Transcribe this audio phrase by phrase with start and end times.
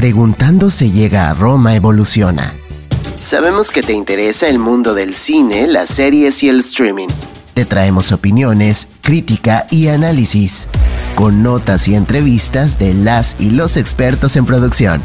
[0.00, 2.54] Preguntando se llega a Roma evoluciona.
[3.18, 7.08] Sabemos que te interesa el mundo del cine, las series y el streaming.
[7.52, 10.68] Te traemos opiniones, crítica y análisis,
[11.16, 15.02] con notas y entrevistas de las y los expertos en producción.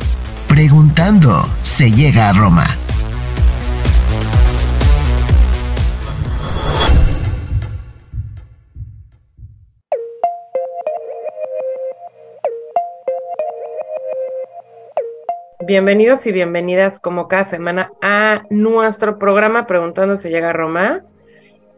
[0.48, 2.78] Preguntando se llega a Roma.
[15.68, 21.04] Bienvenidos y bienvenidas como cada semana a nuestro programa Preguntando si llega a Roma.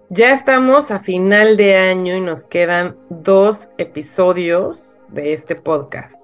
[0.09, 6.22] Ya estamos a final de año y nos quedan dos episodios de este podcast.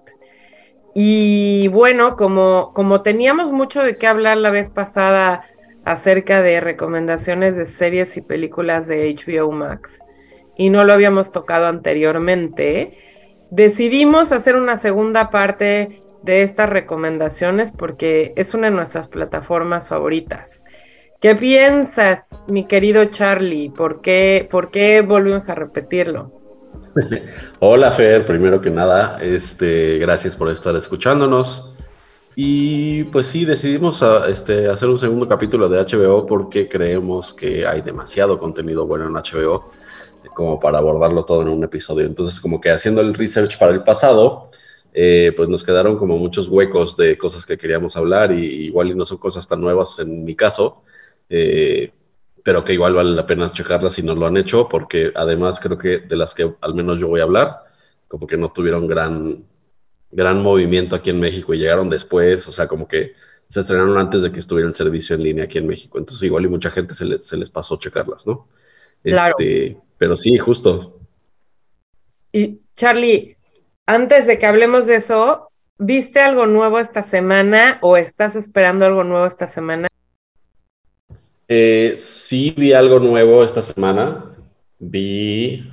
[0.94, 5.46] Y bueno, como, como teníamos mucho de qué hablar la vez pasada
[5.86, 10.04] acerca de recomendaciones de series y películas de HBO Max
[10.58, 12.98] y no lo habíamos tocado anteriormente,
[13.52, 20.64] decidimos hacer una segunda parte de estas recomendaciones porque es una de nuestras plataformas favoritas.
[21.20, 23.70] ¿Qué piensas, mi querido Charlie?
[23.70, 26.32] ¿Por qué, por qué volvimos a repetirlo?
[27.60, 31.74] Hola Fer, primero que nada, este, gracias por estar escuchándonos.
[32.36, 37.66] Y pues sí, decidimos a, este, hacer un segundo capítulo de HBO porque creemos que
[37.68, 39.72] hay demasiado contenido bueno en HBO
[40.34, 42.06] como para abordarlo todo en un episodio.
[42.06, 44.50] Entonces, como que haciendo el research para el pasado,
[44.94, 49.06] eh, pues nos quedaron como muchos huecos de cosas que queríamos hablar y igual no
[49.06, 50.84] son cosas tan nuevas en mi caso,
[51.30, 51.92] eh,
[52.44, 55.80] pero que igual vale la pena checarlas si no lo han hecho, porque además creo
[55.80, 57.64] que de las que al menos yo voy a hablar,
[58.08, 59.44] como que no tuvieron gran,
[60.12, 63.14] gran movimiento aquí en México y llegaron después, o sea, como que
[63.48, 66.46] se estrenaron antes de que estuviera el servicio en línea aquí en México, entonces igual
[66.46, 68.48] y mucha gente se, se les pasó checarlas, ¿no?
[69.02, 69.36] Claro.
[69.40, 71.00] Este, pero sí, justo.
[72.32, 73.36] Y Charlie,
[73.86, 79.04] antes de que hablemos de eso, ¿viste algo nuevo esta semana o estás esperando algo
[79.04, 79.88] nuevo esta semana?
[81.48, 84.26] Eh, sí vi algo nuevo esta semana.
[84.80, 85.70] Vi,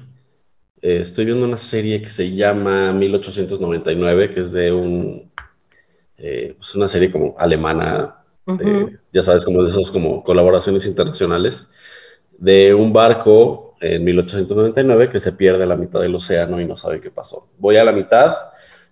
[0.82, 5.32] eh, estoy viendo una serie que se llama 1899, que es de un,
[6.19, 8.16] eh, es una serie como alemana,
[9.12, 11.69] ya sabes, como de esos como colaboraciones internacionales,
[12.38, 16.77] de un barco en 1899 que se pierde a la mitad del océano y no
[16.77, 17.49] sabe qué pasó.
[17.59, 18.37] Voy a la mitad.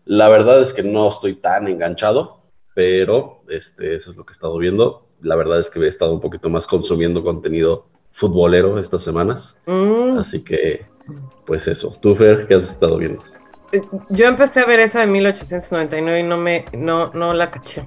[0.04, 2.42] La verdad es que no estoy tan enganchado,
[2.74, 5.06] pero este, eso es lo que he estado viendo.
[5.20, 9.60] La verdad es que he estado un poquito más consumiendo contenido futbolero estas semanas.
[9.66, 10.18] Mm.
[10.18, 10.86] Así que,
[11.44, 11.92] pues eso.
[12.00, 13.22] ¿Tú, Fer, qué has estado viendo?
[13.72, 17.86] Eh, yo empecé a ver esa de 1899 y no me, no, no la caché.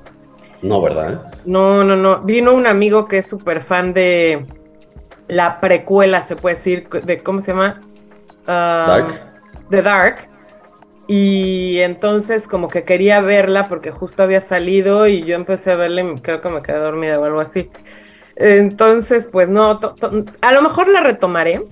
[0.61, 1.33] No, ¿verdad?
[1.45, 2.21] No, no, no.
[2.21, 4.45] Vino un amigo que es súper fan de,
[5.31, 7.81] la precuela, se puede decir, de cómo se llama?
[8.47, 9.33] Ah, Dark.
[9.69, 10.17] The Dark.
[11.07, 16.01] Y entonces como que quería verla porque justo había salido y yo empecé a verla
[16.01, 17.69] y creo que me quedé dormida o algo así.
[18.35, 19.79] Entonces, pues no,
[20.41, 21.65] a lo mejor la retomaré.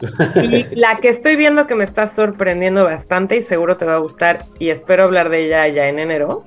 [0.42, 3.98] Y la que estoy viendo que me está sorprendiendo bastante y seguro te va a
[3.98, 6.44] gustar y espero hablar de ella ya en enero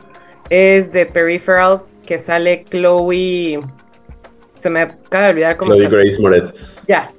[0.49, 3.61] es de Peripheral que sale Chloe
[4.59, 6.85] se me acaba de olvidar cómo se Grace Moretz.
[6.87, 7.11] Ya.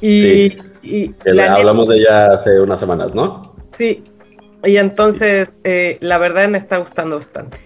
[0.00, 0.56] Y,
[1.28, 3.54] hablamos de ella hace unas semanas, ¿no?
[3.72, 4.04] Sí.
[4.64, 7.58] Y entonces, eh, la verdad me está gustando bastante.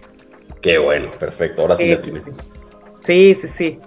[0.60, 1.62] Qué bueno, perfecto.
[1.62, 2.22] Ahora sí la tiene.
[3.04, 3.80] Sí, sí, sí.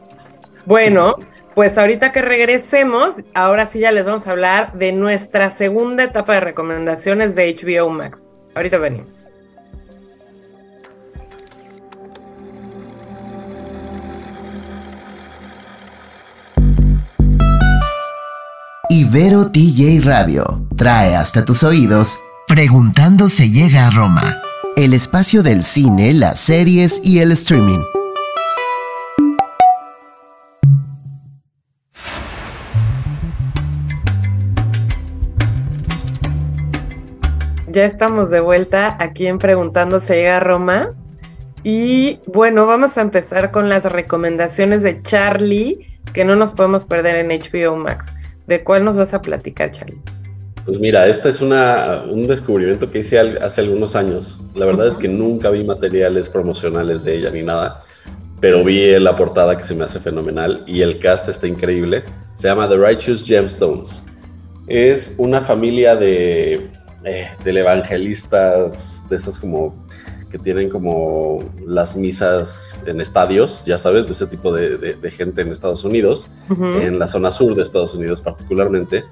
[0.66, 1.16] Bueno,
[1.54, 6.34] pues ahorita que regresemos, ahora sí ya les vamos a hablar de nuestra segunda etapa
[6.34, 8.32] de recomendaciones de HBO Max.
[8.56, 9.24] Ahorita venimos.
[19.16, 24.42] Ibero TJ Radio trae hasta tus oídos Preguntando se llega a Roma,
[24.76, 27.78] el espacio del cine, las series y el streaming.
[37.68, 40.90] Ya estamos de vuelta aquí en Preguntando se llega a Roma.
[41.64, 47.18] Y bueno, vamos a empezar con las recomendaciones de Charlie que no nos podemos perder
[47.18, 48.12] en HBO Max.
[48.48, 50.00] ¿De cuál nos vas a platicar, Charlie?
[50.66, 54.42] Pues mira, este es una, un descubrimiento que hice hace algunos años.
[54.56, 57.82] La verdad es que nunca vi materiales promocionales de ella ni nada,
[58.40, 62.04] pero vi la portada que se me hace fenomenal y el cast está increíble.
[62.34, 64.06] Se llama The Righteous Gemstones.
[64.68, 66.70] Es una familia de,
[67.04, 69.76] eh, de evangelistas, de esas como
[70.34, 75.50] que tienen como las misas en estadios, ya sabes, de ese tipo de, gente en
[75.50, 79.04] Estados Unidos, en la zona sur de Estados Unidos particularmente,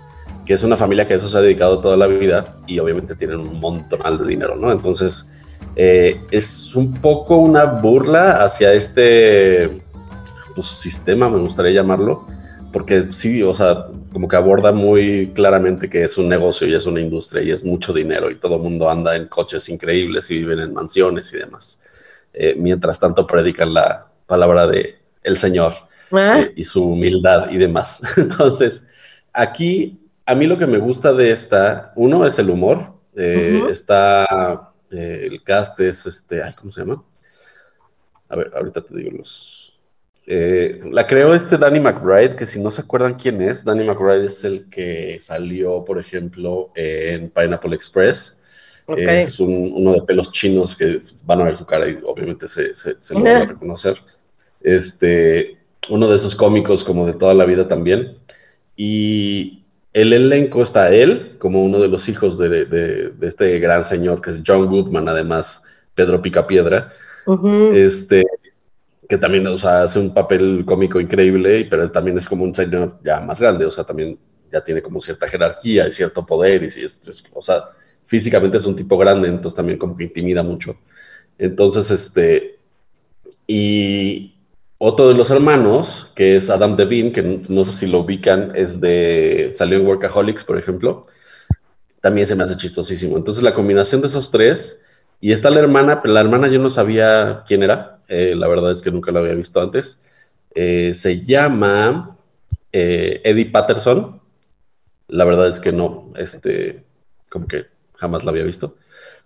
[0.47, 3.15] que es una familia que a eso se ha dedicado toda la vida y obviamente
[3.15, 4.71] tienen un montón de dinero, ¿no?
[4.71, 5.29] Entonces,
[5.75, 9.69] Eh, es un poco una burla hacia este
[10.53, 12.25] pues, sistema, me gustaría llamarlo,
[12.71, 16.85] porque sí, o sea, como que aborda muy claramente que es un negocio y es
[16.85, 20.39] una industria y es mucho dinero y todo el mundo anda en coches increíbles y
[20.39, 21.81] viven en mansiones y demás.
[22.33, 25.73] Eh, mientras tanto predican la palabra de el Señor
[26.11, 26.41] ah.
[26.41, 28.01] eh, y su humildad y demás.
[28.17, 28.85] Entonces,
[29.33, 34.69] aquí a mí lo que me gusta de esta, uno es el humor, eh, está
[34.89, 37.03] el cast es este, ay, ¿cómo se llama?
[38.29, 39.70] A ver, ahorita te digo los
[40.27, 44.27] eh, la creó este Danny McBride, que si no se acuerdan quién es, Danny McBride
[44.27, 48.37] es el que salió, por ejemplo, en Pineapple Express.
[48.97, 52.71] Es uno de pelos chinos que van a ver su cara y obviamente se,
[53.13, 53.97] lo van a reconocer.
[54.59, 55.57] Este,
[55.89, 58.17] uno de esos cómicos como de toda la vida también.
[58.75, 59.63] Y
[59.93, 64.41] el elenco está él, como uno de los hijos de, este gran señor que es
[64.45, 65.63] John Goodman, además
[65.95, 66.89] Pedro Picapiedra.
[67.73, 68.25] Este,
[69.11, 73.19] que también, o hace un papel cómico increíble, pero también es como un señor ya
[73.19, 74.17] más grande, o sea, también
[74.49, 77.01] ya tiene como cierta jerarquía y cierto poder, y si es,
[77.33, 77.65] o sea,
[78.03, 80.77] físicamente es un tipo grande, entonces también como que intimida mucho.
[81.37, 82.57] Entonces, este,
[83.45, 84.33] y
[84.77, 88.79] otro de los hermanos, que es Adam Devine, que no, sé si lo ubican, es
[88.79, 91.01] de, salió en Workaholics, por ejemplo,
[91.99, 93.17] también se me hace chistosísimo.
[93.17, 94.79] Entonces, la combinación de esos tres,
[95.21, 98.71] y está la hermana, pero la hermana yo no sabía quién era, eh, la verdad
[98.71, 100.01] es que nunca la había visto antes.
[100.53, 102.17] Eh, se llama
[102.73, 104.19] eh, Eddie Patterson.
[105.07, 106.83] La verdad es que no, este,
[107.29, 108.75] como que jamás la había visto.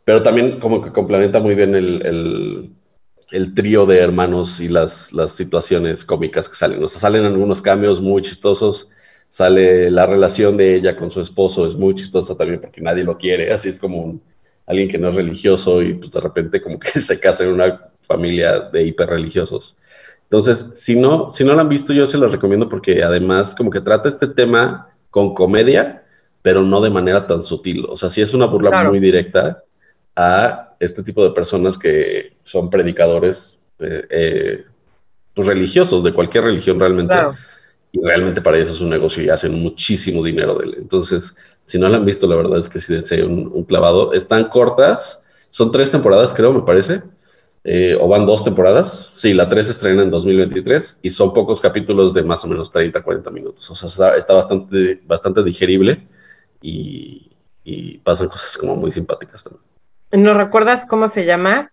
[0.03, 2.75] Pero también como que complementa muy bien el,
[3.56, 6.83] trío de hermanos y las, las situaciones cómicas que salen.
[6.83, 8.92] O sea, salen algunos cambios muy chistosos.
[9.30, 13.18] Sale la relación de ella con su esposo, es muy chistosa también porque nadie lo
[13.18, 13.51] quiere.
[13.51, 14.19] Así es como
[14.68, 17.90] alguien que no es religioso y pues de repente como que se casa en una
[18.02, 19.78] familia de hiperreligiosos.
[20.24, 23.70] Entonces, si no, si no la han visto, yo se los recomiendo porque además como
[23.70, 26.04] que trata este tema con comedia,
[26.42, 27.86] pero no de manera tan sutil.
[27.90, 29.62] O sea, sí es una burla muy directa
[30.16, 34.66] a este tipo de personas que son predicadores eh, eh,
[35.34, 37.16] pues religiosos, de cualquier religión realmente.
[37.95, 40.75] Y realmente para ellos es un negocio y hacen muchísimo dinero de él.
[40.77, 44.12] Entonces, si no la han visto, la verdad es que sí deseo un, un clavado.
[44.12, 47.01] Están cortas, son tres temporadas, creo, me parece.
[47.68, 49.12] Eh, o van dos temporadas.
[49.15, 53.01] Sí, la 3 estrena en 2023 y son pocos capítulos de más o menos 30,
[53.01, 53.71] 40 minutos.
[53.71, 56.07] O sea, está, bastante, bastante digerible
[56.62, 57.31] y,
[58.03, 59.63] pasan cosas como muy simpáticas también.
[60.12, 61.71] ¿Nos recuerdas cómo se llama?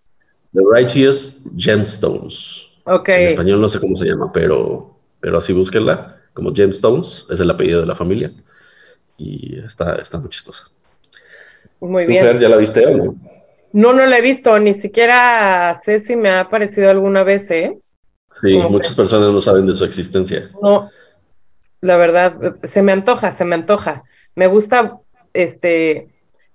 [0.55, 2.71] The Righteous Gemstones.
[2.87, 3.11] Ok.
[3.11, 4.92] En español no sé cómo se llama, pero,
[5.23, 8.33] pero así búsquenla, como Gemstones, es el apellido de la familia.
[9.17, 10.65] Y está, está muy chistosa.
[11.81, 12.39] Muy bien.
[12.41, 13.15] ¿Ya la viste o no?
[13.73, 17.79] No, no la he visto, ni siquiera sé si me ha aparecido alguna vez, ¿eh?
[18.33, 20.51] Sí, muchas personas no saben de su existencia.
[20.61, 20.91] No,
[21.81, 24.03] la verdad, se me antoja, se me antoja.
[24.35, 24.99] Me gusta,
[25.33, 26.09] este,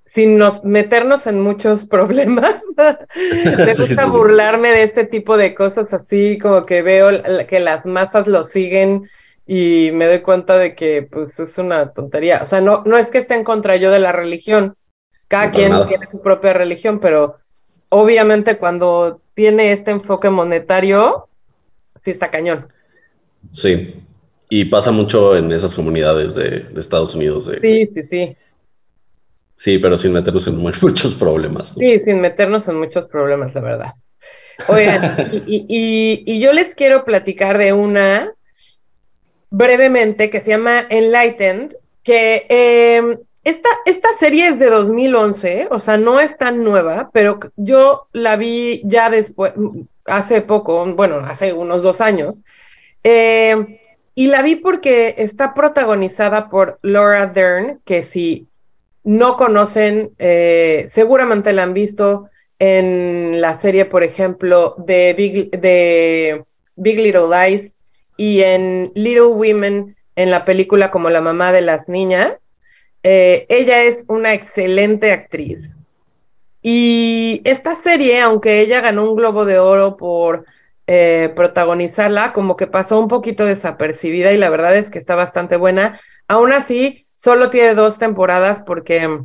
[0.07, 2.63] sin nos meternos en muchos problemas,
[3.15, 7.09] me gusta burlarme de este tipo de cosas así, como que veo
[7.47, 9.07] que las masas lo siguen
[9.45, 12.39] y me doy cuenta de que pues es una tontería.
[12.41, 14.75] O sea, no, no es que esté en contra yo de la religión,
[15.27, 17.35] cada quien tiene su propia religión, pero
[17.89, 21.27] obviamente cuando tiene este enfoque monetario,
[22.01, 22.67] sí está cañón.
[23.51, 23.93] Sí,
[24.49, 27.51] y pasa mucho en esas comunidades de, Estados Unidos.
[27.61, 28.37] sí, sí, sí.
[29.57, 31.75] Sí, pero sin meternos en muchos problemas.
[31.77, 33.93] Sí, sin meternos en muchos problemas, la verdad.
[34.67, 38.33] Oigan, y, yo les quiero platicar de una
[39.49, 46.19] brevemente que se llama Enlightened, que eh, esta, serie es de 2011, o sea, no
[46.19, 49.53] es tan nueva, pero yo la vi ya después,
[50.05, 52.43] hace poco, bueno, hace unos dos años,
[53.03, 53.79] eh,
[54.15, 58.46] y la vi porque está protagonizada por Laura Dern, que si
[59.07, 67.29] no conocen, eh, seguramente la han visto en la serie, por ejemplo, de Big, Little
[67.31, 67.77] Lies
[68.17, 72.33] y en Little Women, en la película como la mamá de las niñas.
[73.01, 75.77] Eh, ella es una excelente actriz.
[76.61, 80.43] Y esta serie, aunque ella ganó un Globo de Oro por
[80.85, 85.55] eh, protagonizarla, como que pasó un poquito desapercibida y la verdad es que está bastante
[85.55, 85.97] buena.
[86.27, 89.21] Aún así, solo tiene dos temporadas porque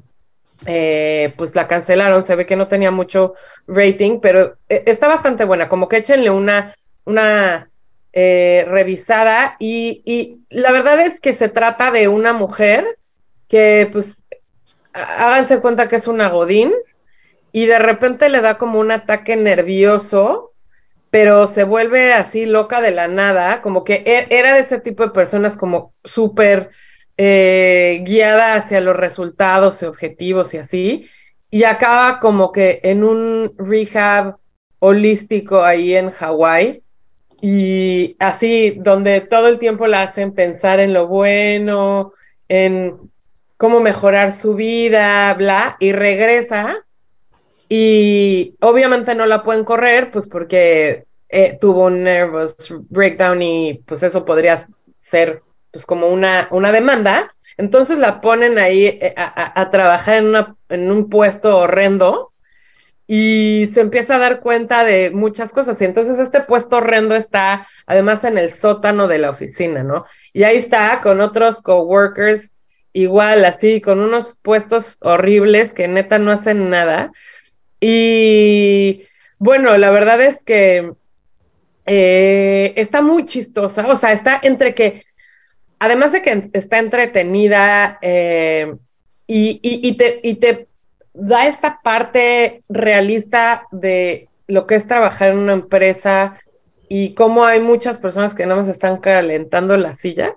[0.66, 3.34] eh, pues la cancelaron, se ve que no tenía mucho
[3.66, 7.68] rating, pero está bastante buena, como que échenle una, una
[8.14, 9.56] revisada.
[9.58, 12.98] Y, y la verdad es que se trata de una mujer
[13.48, 14.24] que pues
[14.94, 16.72] háganse cuenta que es una Godín
[17.52, 20.52] y de repente le da como un ataque nervioso,
[21.10, 25.02] pero se vuelve así loca de la nada, como que e, era de ese tipo
[25.02, 26.70] de personas como súper
[27.16, 31.08] eh, guiada hacia los resultados y objetivos y así,
[31.50, 34.36] y acaba como que en un rehab
[34.78, 36.82] holístico ahí en Hawái,
[37.40, 42.12] y así, donde todo el tiempo la hacen pensar en lo bueno,
[42.48, 42.96] en
[43.56, 46.84] cómo mejorar su vida, bla, y regresa
[47.74, 52.54] y obviamente no la pueden correr, pues porque eh, tuvo un nervous
[52.90, 54.68] breakdown y pues eso podría
[55.00, 55.42] ser
[55.72, 57.34] pues como una, una demanda.
[57.56, 60.34] Entonces la ponen ahí eh, a, trabajar en,
[60.68, 62.32] en un puesto horrendo
[63.06, 65.80] y se empieza a dar cuenta de muchas cosas.
[65.82, 70.06] Y entonces este puesto horrendo está además en el sótano de la oficina, ¿no?
[70.32, 72.54] Y ahí está con otros coworkers
[72.92, 77.12] igual, así, con unos puestos horribles que neta no hacen nada.
[77.80, 79.04] Y
[79.38, 80.92] bueno, la verdad es que
[81.86, 85.04] eh, está muy chistosa, o sea, está entre que,
[85.82, 88.76] además de que está entretenida eh,
[89.26, 90.68] y, te,
[91.12, 96.38] da esta parte realista de lo que es trabajar en una empresa
[96.88, 100.36] y cómo hay muchas personas que no más están calentando la silla.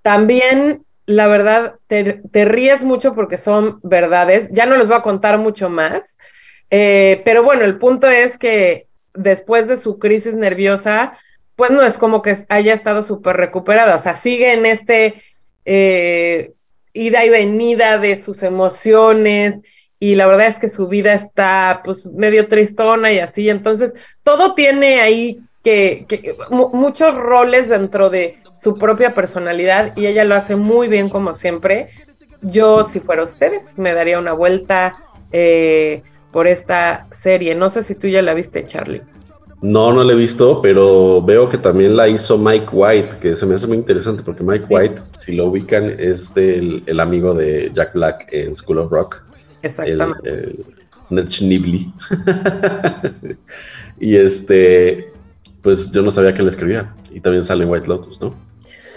[0.00, 4.52] También la verdad, te, ríes mucho porque son verdades.
[4.52, 6.18] Ya no les voy a contar mucho más,
[6.70, 11.18] eh, pero bueno, el punto es que después de su crisis nerviosa,
[11.56, 15.22] pues no es como que haya estado súper recuperada, o sea, sigue en este
[15.64, 16.52] eh,
[16.92, 19.62] ida y venida de sus emociones
[19.98, 24.54] y la verdad es que su vida está pues medio tristona y así, entonces todo
[24.54, 30.88] tiene ahí que, muchos roles dentro de su propia personalidad y ella lo hace muy
[30.88, 31.88] bien como siempre.
[32.42, 34.96] Yo, si fuera ustedes, me daría una vuelta
[35.30, 37.54] eh, por esta serie.
[37.54, 39.02] No sé si tú ya la viste, Charlie.
[39.62, 43.46] No, no la he visto, pero veo que también la hizo Mike White, que se
[43.46, 47.94] me hace muy interesante porque Mike White, si lo ubican, es el, amigo de Jack
[47.94, 49.24] Black en School of Rock.
[49.62, 50.28] Exactamente.
[50.28, 50.66] El,
[51.10, 51.92] Ned Schneebly.
[54.00, 55.12] y este,
[55.62, 56.92] pues yo no sabía que él escribía.
[57.12, 58.34] Y también sale en White Lotus, ¿no?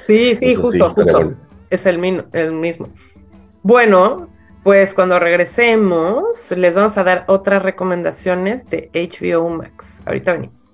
[0.05, 1.36] Sí, sí, justo, justo.
[1.69, 2.89] Es el, el mismo.
[3.62, 4.29] Bueno,
[4.65, 10.01] pues cuando regresemos, les vamos a dar otras recomendaciones de HBO Max.
[10.07, 10.74] Ahorita venimos.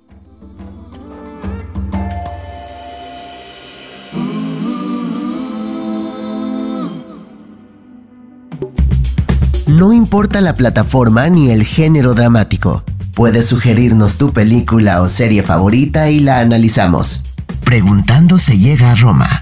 [9.67, 12.83] No importa la plataforma ni el género dramático.
[13.13, 17.25] Puedes sugerirnos tu película o serie favorita y la analizamos.
[17.65, 19.41] Preguntando se llega a Roma.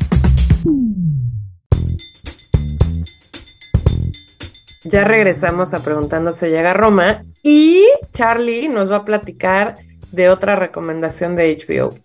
[4.84, 7.84] Ya regresamos a Preguntando se llega a Roma y
[8.14, 9.76] Charlie nos va a platicar
[10.12, 11.98] de otra recomendación de HBO.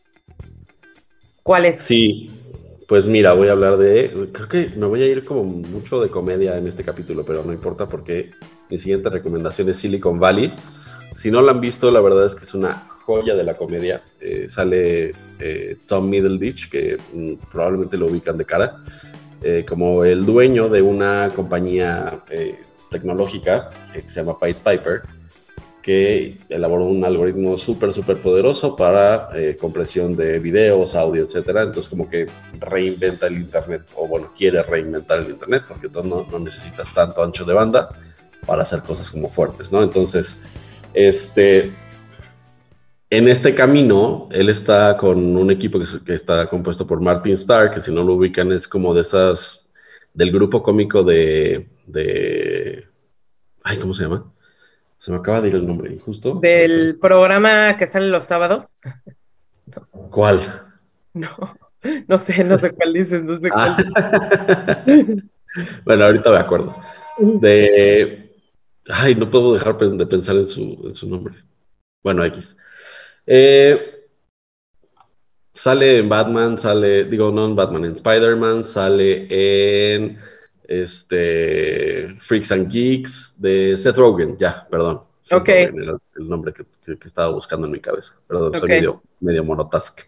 [1.45, 1.79] ¿Cuál es?
[1.79, 2.31] Sí,
[2.89, 4.29] pues mira, voy a hablar de.
[4.33, 7.53] Creo que me voy a ir como mucho de comedia en este capítulo, pero no
[7.53, 8.33] importa porque
[8.71, 10.53] mi siguiente recomendación es Silicon Valley.
[11.15, 14.03] Si no la han visto, la verdad es que es una joya de la comedia.
[14.21, 18.81] Eh, sale eh, Tom Middleditch, que mm, probablemente lo ubican de cara,
[19.45, 22.25] eh, como el dueño de una compañía
[22.91, 25.03] tecnológica que se llama Pied Piper,
[25.85, 31.61] que elaboró un algoritmo súper, súper poderoso para eh, compresión de videos, audio, etcétera.
[31.61, 32.27] Entonces, como que
[32.59, 37.23] reinventa el Internet, o bueno, quiere reinventar el Internet, porque tú no, no, necesitas tanto
[37.23, 37.91] ancho de banda
[38.47, 39.83] para hacer cosas como fuertes, ¿no?
[39.83, 40.39] Entonces,
[40.95, 41.71] este.
[43.11, 47.71] En este camino, él está con un equipo que, que está compuesto por Martin Starr,
[47.71, 49.69] que si no lo ubican es como de esas,
[50.15, 52.87] del grupo cómico de, de...
[53.63, 54.33] Ay, ¿cómo se llama?
[54.97, 56.39] Se me acaba de ir el nombre, justo.
[56.41, 58.79] ¿Del programa que sale los sábados?
[60.11, 60.41] ¿Cuál?
[61.13, 61.29] No,
[62.09, 63.77] no sé, no sé cuál dices, no sé cuál.
[65.85, 66.75] bueno, ahorita me acuerdo.
[67.19, 68.31] De...
[68.89, 71.35] Ay, no puedo dejar de pensar en su, en su nombre.
[72.03, 72.57] Bueno, X.
[73.27, 74.09] Eh,
[75.53, 80.19] sale en Batman, sale, digo, no en Batman, en Spider-Man, sale en
[80.65, 85.03] este, Freaks and Geeks, de Seth Rogen, ya, perdón.
[85.31, 85.49] ok.
[85.49, 86.67] el, nombre que,
[87.05, 88.17] estaba buscando en mi cabeza.
[88.27, 90.01] Perdón, soy medio, medio monotask.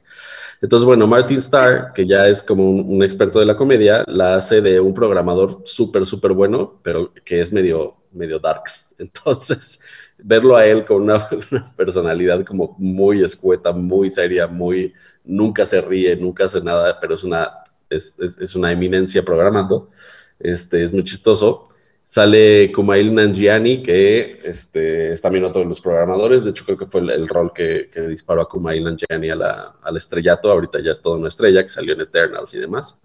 [0.63, 4.61] Entonces, bueno, Martin Starr, que ya es como un, experto de la comedia, la hace
[4.61, 8.95] de un programador súper, súper bueno, pero que es medio, medio darks.
[8.99, 9.81] Entonces,
[10.19, 11.29] verlo a él con una,
[11.77, 14.93] personalidad como muy escueta, muy seria, muy,
[15.25, 17.51] nunca se ríe, nunca hace nada, pero es una,
[17.91, 19.91] es, es una eminencia programando
[20.39, 21.69] este, es muy chistoso.
[22.05, 26.45] Sale Kumail Nanjiani, que este, es también otro de los programadores.
[26.45, 30.51] De hecho, creo que fue el, rol que, disparó a Kumail Nanjiani al estrellato.
[30.51, 33.01] Ahorita ya es toda una estrella, que salió en Eternals y demás.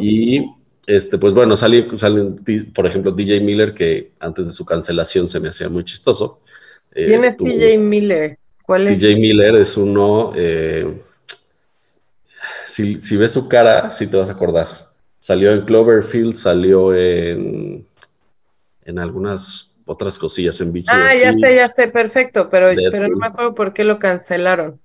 [0.00, 0.44] Y
[0.86, 2.42] este, pues bueno, salen, salen,
[2.74, 6.40] por ejemplo, DJ Miller, que antes de su cancelación se me hacía muy chistoso.
[6.92, 8.38] ¿Quién es DJ Miller?
[8.62, 9.00] ¿Cuál es?
[9.00, 10.32] DJ Miller es uno.
[10.34, 10.86] Eh,
[12.64, 14.66] si, si ves su cara, sí te vas a acordar.
[15.18, 17.86] Salió en Cloverfield, salió en
[18.86, 20.88] en algunas otras cosillas en Bichi.
[20.90, 24.80] Ah, ya sé, ya sé, perfecto, pero, pero no me acuerdo por qué lo cancelaron.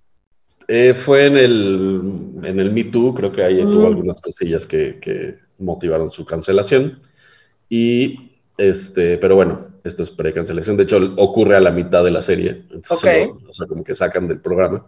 [0.67, 2.01] Eh, fue en el,
[2.43, 3.93] en el Me Too, creo que ahí tuvo mm.
[3.93, 7.01] algunas cosillas que, motivaron su cancelación.
[7.69, 10.77] Y este, pero bueno, esto es pre-cancelación.
[10.77, 12.63] De hecho, ocurre a la mitad de la serie.
[12.71, 14.85] Entonces, o sea, como que sacan del programa.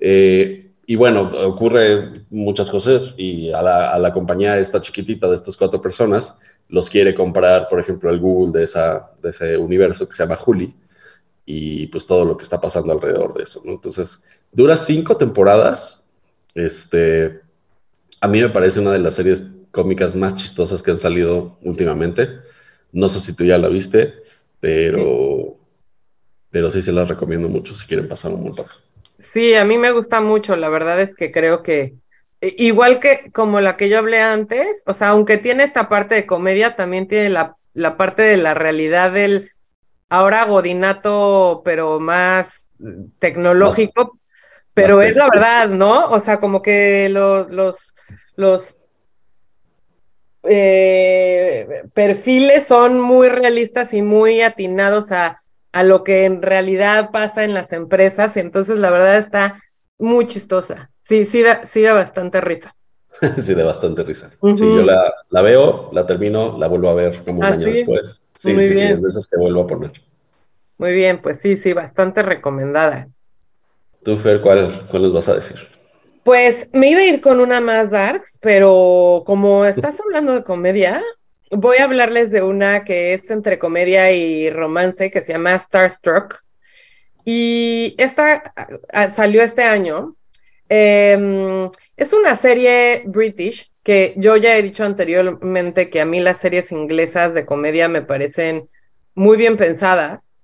[0.00, 5.34] Eh, y bueno, ocurre muchas cosas y a la, a la, compañía esta chiquitita de
[5.34, 6.38] estas cuatro personas
[6.68, 10.36] los quiere comprar, por ejemplo, el Google de, esa, de ese universo que se llama
[10.36, 10.74] Juli
[11.44, 13.72] y pues todo lo que está pasando alrededor de eso, ¿no?
[13.72, 16.06] Entonces, dura cinco temporadas.
[16.54, 17.40] Este,
[18.20, 22.28] a mí me parece una de las series cómicas más chistosas que han salido últimamente.
[22.92, 24.14] No sé si tú ya la viste,
[24.60, 25.54] pero,
[26.50, 28.76] pero sí se la recomiendo mucho si quieren pasar un buen rato.
[29.18, 31.94] Sí, a mí me gusta mucho, la verdad es que creo que
[32.40, 36.26] igual que como la que yo hablé antes, o sea, aunque tiene esta parte de
[36.26, 39.50] comedia, también tiene la, la parte de la realidad del
[40.08, 42.76] ahora godinato, pero más
[43.18, 44.18] tecnológico,
[44.72, 46.06] pero es la verdad, ¿no?
[46.10, 47.96] O sea, como que los, los,
[48.36, 48.78] los
[50.48, 57.44] eh, perfiles son muy realistas y muy atinados a a lo que en realidad pasa
[57.44, 58.36] en las empresas.
[58.36, 59.62] Entonces, la verdad está
[59.98, 60.90] muy chistosa.
[61.00, 62.74] Sí, sí da, sí da bastante risa.
[63.42, 64.30] sí, da bastante risa.
[64.30, 67.66] Sí, yo la, la, veo, la termino, la vuelvo a ver como un ¿Ah, año
[67.66, 68.20] después.
[68.34, 69.92] Sí, sí, sí, es de esas que vuelvo a poner.
[70.78, 73.08] Muy bien, pues sí, sí, bastante recomendada.
[74.04, 75.56] Tú, Fer, ¿cuál, cuál les vas a decir?
[76.24, 81.02] Pues me iba a ir con una más darks, pero como estás hablando de comedia,
[81.50, 86.42] voy a hablarles de una que es entre comedia y romance que se llama Starstruck.
[87.24, 88.52] Y esta
[88.92, 90.16] ah, salió este año.
[90.68, 96.38] Em, es una serie british que yo ya he dicho anteriormente que a mí las
[96.38, 98.68] series inglesas de comedia me parecen
[99.14, 100.36] muy bien pensadas.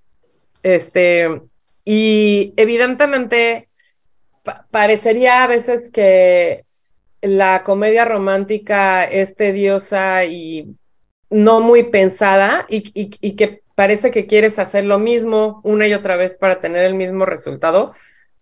[0.63, 1.43] Este,
[1.85, 3.69] y evidentemente
[4.71, 6.65] parecería a veces que
[7.21, 10.77] la comedia romántica es tediosa y
[11.31, 12.91] no muy pensada y,
[13.37, 17.25] que parece que quieres hacer lo mismo una y otra vez para tener el mismo
[17.25, 17.93] resultado,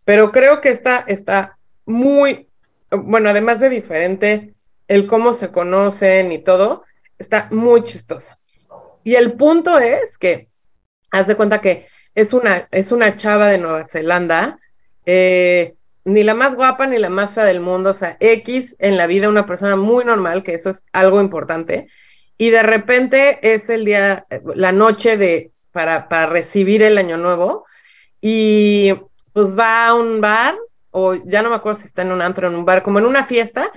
[0.05, 2.49] pero creo que esta está muy,
[2.91, 4.55] bueno, además de diferente,
[4.89, 6.85] el cómo se conocen y todo,
[7.19, 8.39] está muy chistosa.
[9.05, 10.49] Y el punto es que,
[11.13, 14.59] haz de cuenta que es una, es una chava de Nueva Zelanda,
[15.07, 18.97] eh, ni la más guapa ni la más fea del mundo, o sea, X en
[18.97, 21.89] la vida, una persona muy normal, que eso es algo importante,
[22.39, 27.67] y de repente es el día, la noche de, para, para recibir el año nuevo
[28.21, 28.93] y
[29.33, 30.57] pues va a un bar
[30.91, 33.07] o ya no me acuerdo si está en un antro, en un bar, como en
[33.07, 33.71] una fiesta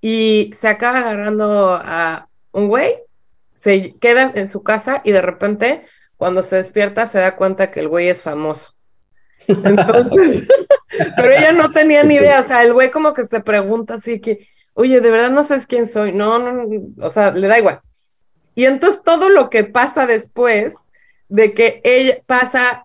[0.00, 2.96] y se acaba agarrando a un güey,
[3.54, 5.82] se queda en su casa y de repente
[6.16, 8.74] cuando se despierta se da cuenta que el güey es famoso.
[9.46, 10.48] Entonces,
[11.16, 14.20] pero ella no tenía ni idea, o sea, el güey como que se pregunta así
[14.20, 16.68] que, oye, de verdad no sabes quién soy, no, no,
[17.00, 17.80] o sea, le da igual.
[18.54, 20.76] Y entonces todo lo que pasa después
[21.28, 22.84] de que ella pasa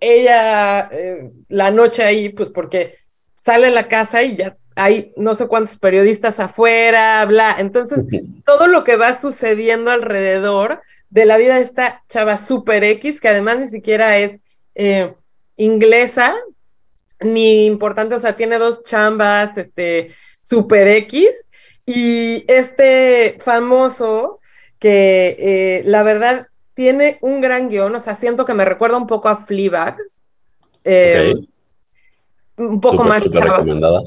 [0.00, 2.98] ella eh, la noche ahí, pues porque
[3.36, 7.56] sale a la casa y ya hay no sé cuántos periodistas afuera, bla.
[7.58, 8.06] Entonces,
[8.44, 13.28] todo lo que va sucediendo alrededor de la vida de esta chava super X, que
[13.28, 14.40] además ni siquiera es
[14.74, 15.14] eh,
[15.56, 16.34] inglesa,
[17.24, 20.10] ni importante, o sea, tiene dos chambas, este,
[20.42, 21.48] super X,
[21.86, 24.40] y este famoso
[24.78, 29.06] que eh, la verdad tiene un gran guion, o sea, siento que me recuerda un
[29.06, 29.96] poco a Fleabag.
[30.84, 31.34] Eh,
[32.56, 33.22] un poco más.
[33.22, 34.02] recomendada.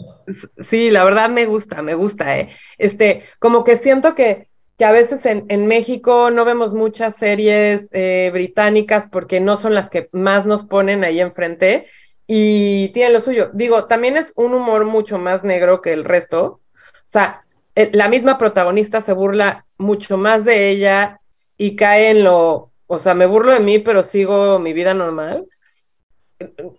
[0.60, 2.50] Sí, la verdad me gusta, me gusta, ¿eh?
[2.78, 7.90] Este, como que siento que, que a veces en, en México no vemos muchas series
[7.94, 11.88] eh, británicas porque no son las que más nos ponen ahí enfrente
[12.28, 13.50] y tienen lo suyo.
[13.54, 16.44] Digo, también es un humor mucho más negro que el resto.
[16.46, 16.60] O
[17.04, 21.22] sea, eh, la misma protagonista se burla mucho más de ella
[21.58, 25.48] y cae en lo, o sea, me burlo de mí, pero sigo mi vida normal.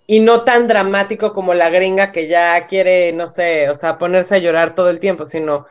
[0.06, 4.36] Y no tan dramático como la gringa que ya quiere, no sé, o sea, ponerse
[4.36, 5.66] a llorar todo el tiempo, sino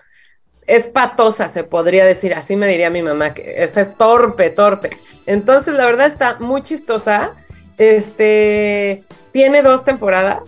[0.65, 4.97] es patosa, se podría decir, así me diría mi mamá, que esa es torpe, torpe.
[5.25, 7.35] Entonces, la verdad está muy chistosa.
[7.77, 10.39] Este tiene dos temporadas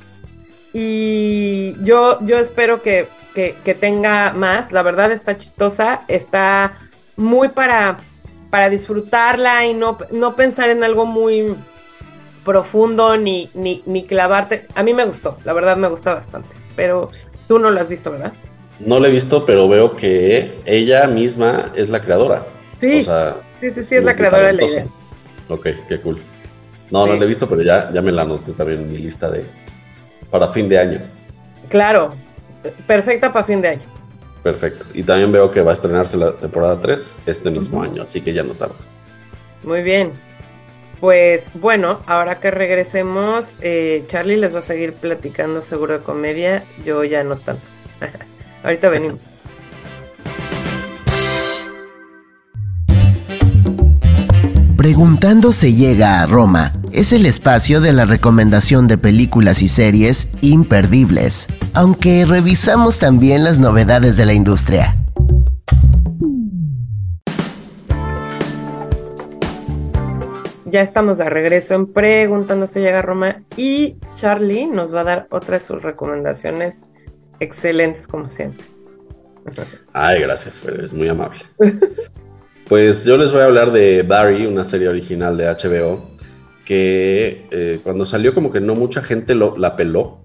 [0.73, 4.71] y yo, yo espero que, que, tenga más.
[4.71, 6.77] La verdad está chistosa, está
[7.15, 7.97] muy para,
[8.49, 11.55] para disfrutarla y no, no pensar en algo muy
[12.43, 14.67] profundo ni, ni, ni clavarte.
[14.75, 16.49] A mí me gustó, la verdad me gusta bastante.
[16.59, 17.09] Espero,
[17.47, 18.33] tú no lo has visto, ¿verdad?
[18.79, 22.45] No lo he visto, pero veo que ella misma es la creadora.
[22.77, 24.87] Sí, sí, sí, sí, es la creadora de la idea.
[25.49, 26.21] Ok, qué cool.
[26.91, 29.29] No, no lo he visto, pero ya, ya me la anoté también en mi lista
[29.29, 29.45] de
[30.29, 31.01] para fin de año.
[31.69, 32.13] Claro,
[32.87, 33.81] perfecta para fin de año.
[34.43, 34.85] Perfecto.
[34.93, 38.33] Y también veo que va a estrenarse la temporada 3 este mismo año, así que
[38.33, 38.75] ya no tarda.
[39.63, 40.11] Muy bien.
[40.99, 46.63] Pues bueno, ahora que regresemos, eh, Charlie les va a seguir platicando seguro de comedia,
[46.85, 47.63] yo ya no tanto.
[48.63, 49.28] Ahorita venimos.
[54.79, 60.37] Preguntando se llega a Roma es el espacio de la recomendación de películas y series
[60.39, 64.95] imperdibles, aunque revisamos también las novedades de la industria.
[70.63, 75.03] Ya estamos de regreso en Preguntando se llega a Roma y Charlie nos va a
[75.03, 76.85] dar otras sus recomendaciones
[77.41, 78.65] excelentes como siempre.
[79.91, 81.41] Ay, gracias, es muy amable.
[82.69, 86.01] Pues yo les voy a hablar de Barry, una serie original de HBO,
[86.65, 90.19] que eh, cuando salió como que no mucha gente la peló,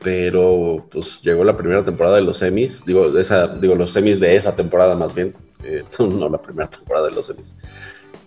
[0.00, 4.36] pero pues llegó la primera temporada de los semis, digo, esa, digo los semis de
[4.36, 7.56] esa temporada más bien, eh, no la primera temporada de los semis,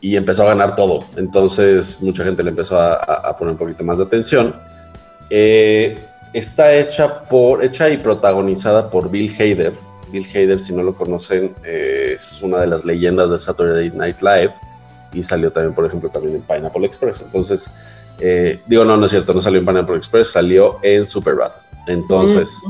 [0.02, 3.98] y empezó a ganar todo, entonces mucha gente le empezó a, poner un poquito más
[3.98, 4.54] de atención.
[5.30, 5.98] Eh,
[6.34, 9.72] está hecha, por, hecha y protagonizada por Bill Hader,
[10.14, 14.54] Bill Hader, si no lo conocen, es una de las leyendas de Saturday Night Live
[15.12, 17.22] y salió también, por ejemplo, también en Pineapple Express.
[17.22, 17.68] Entonces,
[18.20, 21.52] eh, digo, no, no es cierto, no salió en Pineapple Express, salió en Superbad.
[21.88, 22.62] Entonces,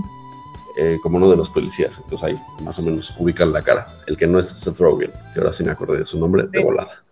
[0.78, 2.00] eh, como uno de los policías.
[2.02, 3.88] Entonces ahí más o menos ubican la cara.
[4.08, 6.64] El que no es Seth Rogen, que ahora sí me acordé de su nombre, de
[6.64, 7.04] volada.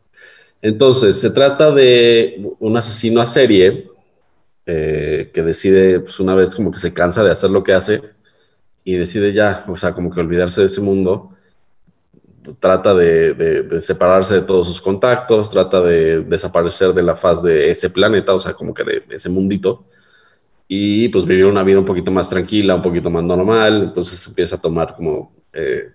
[0.62, 3.90] Entonces, se trata de un asesino a serie
[4.66, 8.02] eh, que decide, pues una vez como que se cansa de hacer lo que hace,
[8.84, 11.32] y decide ya, o sea, como que olvidarse de ese mundo,
[12.60, 17.90] trata de, separarse de todos sus contactos, trata de desaparecer de la faz de ese
[17.90, 19.86] planeta, o sea, como que de ese mundito,
[20.68, 24.56] y pues vivir una vida un poquito más tranquila, un poquito más normal, entonces empieza
[24.56, 25.92] a tomar como eh,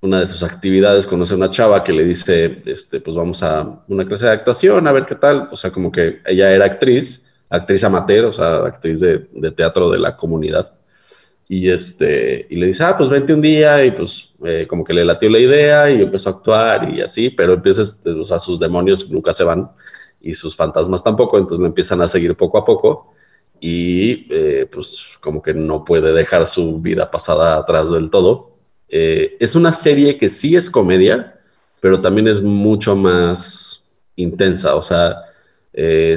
[0.00, 3.82] una de sus actividades, conoce a una chava que le dice, este, pues vamos a
[3.88, 7.24] una clase de actuación, a ver qué tal, o sea, como que ella era actriz,
[7.50, 10.74] actriz amateur, o sea, actriz de, de teatro de la comunidad
[11.48, 14.94] y, este, y le dice, ah, pues vente un día y pues eh, como que
[14.94, 18.58] le latió la idea y empezó a actuar y así, pero empieza, o sea, sus
[18.58, 19.70] demonios nunca se van
[20.22, 23.12] y sus fantasmas tampoco, entonces le empiezan a seguir poco a poco
[23.60, 28.56] y eh, pues como que no puede dejar su vida pasada atrás del todo.
[28.88, 31.38] Eh, es una serie que sí es comedia,
[31.80, 33.84] pero también es mucho más
[34.16, 35.20] intensa, o sea,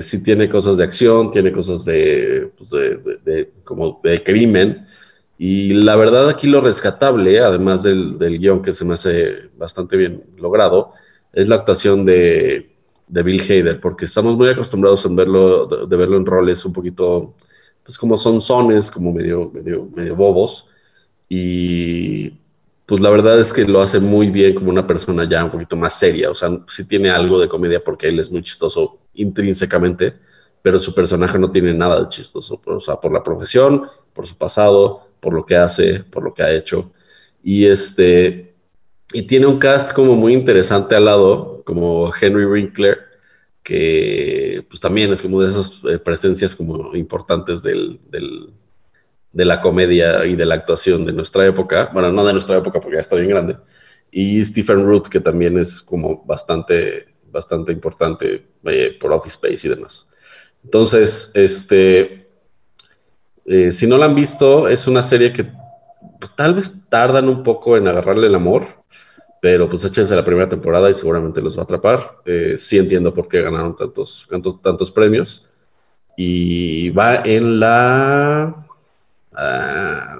[0.01, 4.85] sí tiene cosas de acción, tiene cosas de, pues de como de crimen,
[5.38, 9.95] y la verdad aquí lo rescatable, además del, del, guion que se me hace bastante
[9.95, 10.91] bien logrado,
[11.34, 12.76] es la actuación de,
[13.08, 17.36] de Bill Hader, porque estamos muy acostumbrados en verlo, de, verlo en roles un poquito,
[17.84, 20.69] pues como son sones, como medio, medio, medio bobos.
[21.30, 22.32] Y
[22.86, 25.76] pues la verdad es que lo hace muy bien como una persona ya un poquito
[25.76, 30.15] más seria, o sea, sí tiene algo de comedia porque él es muy chistoso intrínsecamente,
[30.62, 34.38] pero su personaje no tiene nada de chistoso, o sea, por la profesión, por su
[34.38, 36.91] pasado, por lo que hace, por lo que ha hecho.
[37.43, 38.56] Y este,
[39.13, 42.99] y tiene un cast como muy interesante al lado, como Henry Winkler,
[43.63, 48.49] que pues también es como de esas eh, presencias como importantes del, del,
[49.32, 52.80] de la comedia y de la actuación de nuestra época, bueno, no de nuestra época
[52.80, 53.58] porque ya está bien grande,
[54.12, 59.69] y Stephen Root, que también es como bastante, bastante importante eh, por Office Space y
[59.69, 60.10] demás.
[60.63, 62.26] Entonces, este,
[63.47, 65.49] eh, si no la han visto, es una serie que
[66.36, 68.67] tal vez tardan un poco en agarrarle el amor,
[69.41, 72.17] pero pues échense la primera temporada y seguramente los va a atrapar.
[72.25, 75.47] Eh, sí entiendo por qué ganaron tantos, tantos, tantos premios.
[76.17, 78.65] Y va en la...
[79.31, 80.17] Uh,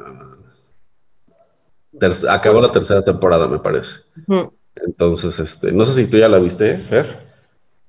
[2.30, 4.02] acabó la tercera temporada, me parece.
[4.76, 7.26] Entonces, este, no sé si tú ya la viste, Fer.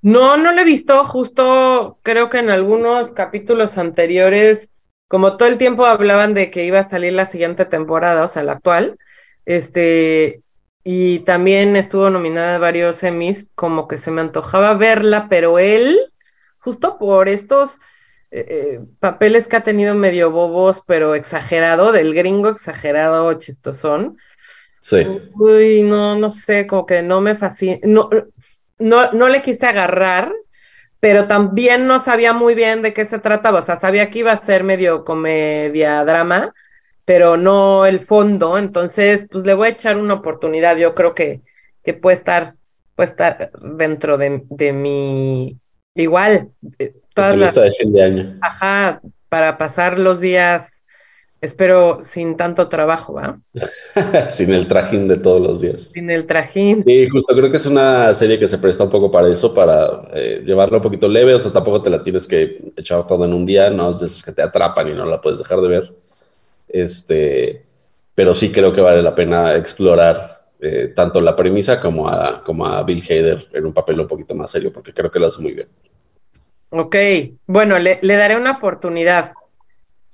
[0.01, 1.05] No, no la he visto.
[1.05, 4.73] Justo creo que en algunos capítulos anteriores
[5.09, 8.43] como todo el tiempo hablaban de que iba a salir la siguiente temporada, o sea,
[8.45, 8.99] la actual,
[9.47, 10.43] Este,
[10.85, 15.99] y también estuvo nominada a varios Emmys, como que se me antojaba verla, pero él,
[16.59, 17.81] justo por estos
[18.31, 24.19] eh, eh, papeles que ha tenido medio bobos, pero exagerado, del gringo exagerado, chistosón.
[24.81, 25.07] Sí.
[25.35, 28.11] Uy, no, no sé, como que no me fascina, no,
[28.79, 30.33] no, no le quise agarrar,
[31.01, 34.33] pero también no sabía muy bien de qué se trataba, o sea, sabía que iba
[34.33, 36.55] a ser medio comedia drama,
[37.05, 41.41] pero no el fondo, entonces pues le voy a echar una oportunidad, yo creo que,
[41.85, 42.55] que puede estar,
[42.97, 45.59] puede estar dentro de, de mi,
[45.95, 47.55] igual, eh, todas las...
[47.55, 48.39] de fin de año.
[48.43, 50.85] Ajá, para pasar los días,
[51.41, 53.41] espero sin tanto trabajo, ¿va?
[54.31, 55.91] sin el trajín de todos los días.
[55.93, 56.85] Sin el trajín.
[56.85, 60.03] Sí, justo creo que es una serie que se presta un poco para eso, para
[60.15, 63.33] eh, llevarla un poquito leve, o sea, tampoco te la tienes que echar todo en
[63.33, 65.69] un día, no es de esas que te atrapan y no la puedes dejar de
[65.69, 65.95] ver.
[66.69, 67.65] Este,
[68.15, 72.67] pero sí creo que vale la pena explorar eh, tanto la premisa como a, como
[72.67, 75.41] a Bill Hader en un papel un poquito más serio, porque creo que lo hace
[75.41, 75.69] muy bien.
[76.71, 76.97] Ok,
[77.47, 79.33] bueno, le, daré una oportunidad.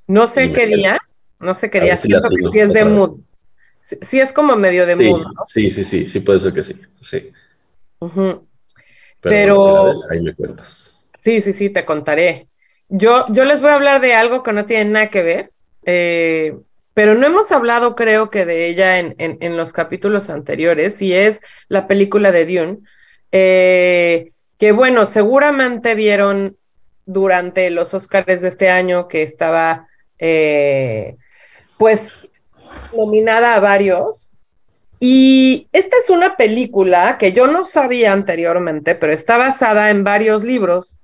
[0.07, 0.99] No sé qué día,
[1.39, 1.99] no sé qué día, que
[2.51, 3.21] sí es de mood.
[3.81, 5.25] Sí, es como medio de mood.
[5.47, 7.33] Sí, sí, sí, sí, puede ser que sí, sí.
[9.21, 11.07] Pero, ahí me cuentas.
[11.17, 12.49] Sí, sí, sí, te contaré.
[12.89, 15.53] Yo, yo les voy a hablar de algo que no tiene nada que ver,
[15.87, 16.57] eh,
[16.93, 21.41] pero no hemos hablado, creo que, de ella en, en, los capítulos anteriores, y es
[21.69, 22.79] la película de Dune,
[23.33, 26.57] eh, que bueno, seguramente vieron
[27.07, 31.17] durante los Oscars de este año que estaba, eh,
[31.79, 32.15] pues,
[32.97, 34.33] nominada a varios.
[35.01, 40.45] Y esta es una película que yo no sabía anteriormente, pero está basada en varios
[40.45, 41.01] libros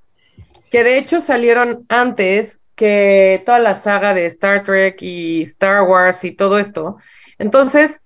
[0.70, 6.24] que de hecho salieron antes que toda la saga de Star Trek y Star Wars
[6.24, 6.96] y todo esto.
[7.38, 8.00] Entonces,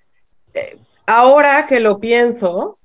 [0.54, 2.78] eh, ahora que lo pienso,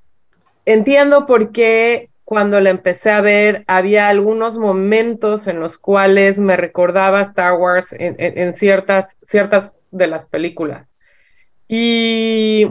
[0.66, 6.56] entiendo por qué cuando la empecé a ver había algunos momentos en los cuales me
[6.58, 10.96] recordaba Star Wars en, ciertas, ciertas de las películas.
[11.68, 12.68] Y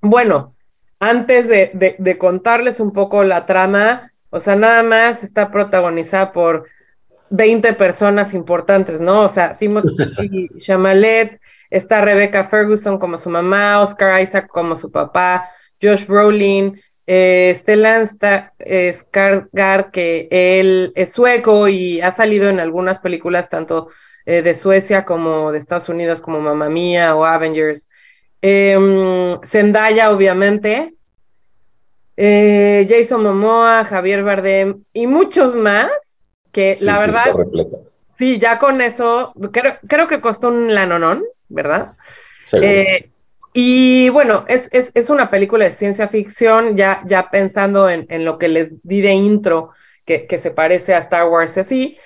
[0.00, 0.56] bueno,
[0.98, 2.18] antes de de,
[2.80, 6.66] un poco la trama, o sea, nada más está protagonizada por
[7.30, 9.20] 20 personas importantes, ¿no?
[9.20, 15.48] O sea, Timothy Chamalet, está Rebecca Ferguson como su mamá, Oscar Isaac como su papá,
[15.80, 16.80] Josh Brolin,
[17.14, 23.88] eh, Stellan Skarsgård, que él es sueco y ha salido en algunas películas tanto
[24.24, 27.90] eh, de Suecia como de Estados Unidos como Mamma Mía o Avengers.
[28.40, 30.94] Em, Zendaya, obviamente.
[32.16, 35.90] Eh, Jason Momoa, Javier Bardem y muchos más
[36.50, 37.34] que la verdad,
[38.14, 41.92] sí, ya con eso, creo, creo que costó un lanonón, ¿verdad?
[42.52, 43.11] Eh,
[43.52, 48.24] y bueno, es, es, es, una película de ciencia ficción, ya, ya pensando en, en
[48.24, 49.70] lo que les di de intro,
[50.04, 51.96] que, que, se parece a Star Wars así.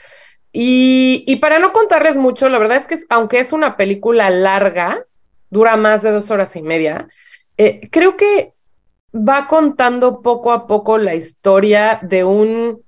[0.53, 5.05] Y, y, para no contarles mucho, la verdad es que aunque es una película larga,
[5.51, 7.09] dura más de dos horas y media,
[7.59, 8.53] eh, creo que
[9.15, 12.83] va contando poco a poco la historia de un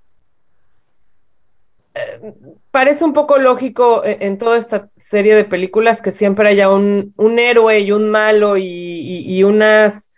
[2.70, 7.12] parece un poco lógico e, en, toda esta serie de películas que siempre haya un,
[7.16, 10.12] un héroe y un malo y, unas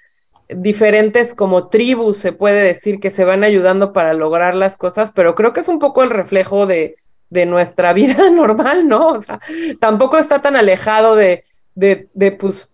[0.49, 5.35] diferentes como tribus, se puede decir, que se van ayudando para lograr las cosas, pero
[5.35, 6.97] creo que es un poco el reflejo de,
[7.29, 9.09] de nuestra vida normal, ¿no?
[9.09, 9.41] O sea,
[9.81, 12.73] tampoco está tan alejado de, de, de pues,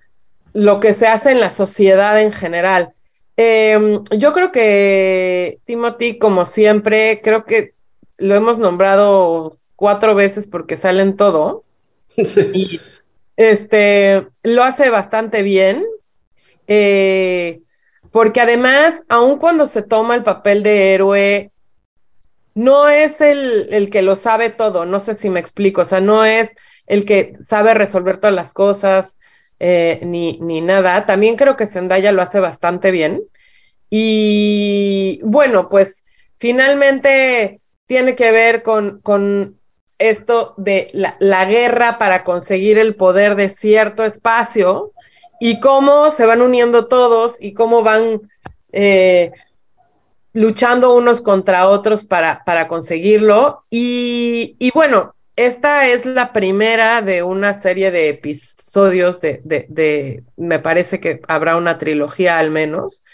[0.52, 2.94] lo que se hace en la sociedad en general.
[3.36, 7.75] Em, yo creo que Timothy, como siempre, creo que
[8.18, 11.62] lo hemos nombrado cuatro veces porque sale en todo.
[12.54, 12.80] Y
[13.36, 15.84] este lo hace bastante bien.
[16.66, 17.60] Eh,
[18.10, 21.50] porque además, aun cuando se toma el papel de héroe,
[22.54, 26.00] no es el, el, que lo sabe todo, no sé si me explico, o sea,
[26.00, 29.18] no es el que sabe resolver todas las cosas
[29.58, 31.06] eh, ni, ni nada.
[31.06, 33.22] También creo que Zendaya lo hace bastante bien.
[33.90, 36.04] Y bueno, pues
[36.38, 39.58] finalmente tiene que ver con, con
[39.98, 44.92] esto de la, guerra para conseguir el poder de cierto espacio
[45.40, 48.20] y cómo se van uniendo todos y cómo van
[48.72, 49.32] eh,
[50.32, 53.64] luchando unos contra otros para, para conseguirlo.
[53.70, 60.58] Y, y, bueno, esta es la primera de una serie de episodios de, de, me
[60.58, 63.04] parece que habrá una trilogía al menos,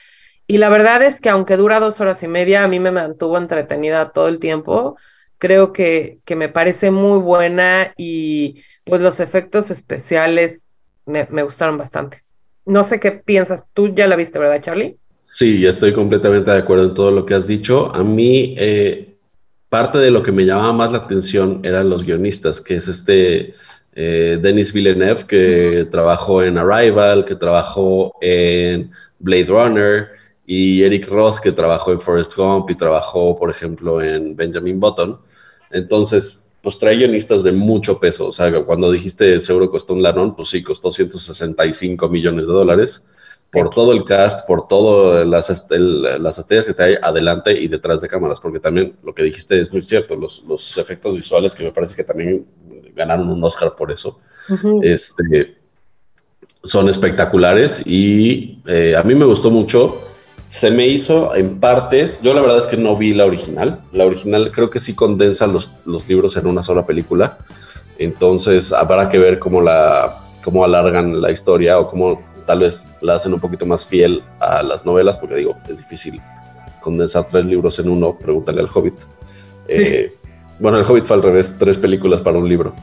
[0.46, 3.38] y la verdad es que aunque dura dos horas y media, a mí me mantuvo
[3.38, 4.96] entretenida todo el tiempo.
[5.38, 10.70] Creo que, que me parece muy buena y pues los efectos especiales
[11.07, 12.22] me, gustaron bastante.
[12.64, 13.64] No sé qué piensas.
[13.74, 14.96] Tú ya la viste, ¿verdad, Charlie?
[15.18, 17.94] Sí, estoy completamente de acuerdo en todo lo que has dicho.
[17.94, 19.16] A mí, eh,
[19.68, 23.55] parte de lo que me llamaba más la atención eran los guionistas, que es este
[23.94, 30.11] eh, Denis Villeneuve, que trabajó en Arrival, que trabajó en Blade Runner,
[30.46, 35.20] y Eric Roth, que trabajó en Forrest Gump y trabajó, por ejemplo, en Benjamin Button.
[35.70, 38.28] Entonces, pues trae guionistas de mucho peso.
[38.28, 43.07] O sea, cuando dijiste seguro costó un lanón, pues sí, costó 165 millones de dólares.
[43.50, 48.09] Por todo el cast, por todas las, las estrellas que trae adelante y detrás de
[48.09, 51.70] cámaras, porque también lo que dijiste es muy cierto, los, los efectos visuales que me
[51.70, 52.46] parece que también
[52.94, 54.20] ganaron un Oscar por eso,
[54.81, 55.59] este,
[56.64, 57.83] son espectaculares.
[57.85, 60.00] Y eh, a mí me gustó mucho
[60.46, 64.05] se me hizo en partes, yo la verdad es que no vi la original, la
[64.05, 67.38] original creo que sí condensa los, los libros en una sola película,
[67.98, 73.14] entonces habrá que ver cómo, la, cómo alargan la historia o cómo tal vez la
[73.14, 76.20] hacen un poquito más fiel a las novelas, porque digo, es difícil
[76.81, 78.94] condensar tres libros en uno, pregúntale al Hobbit.
[79.68, 80.12] Eh,
[80.59, 82.74] bueno, el Hobbit fue al revés, tres películas para un libro.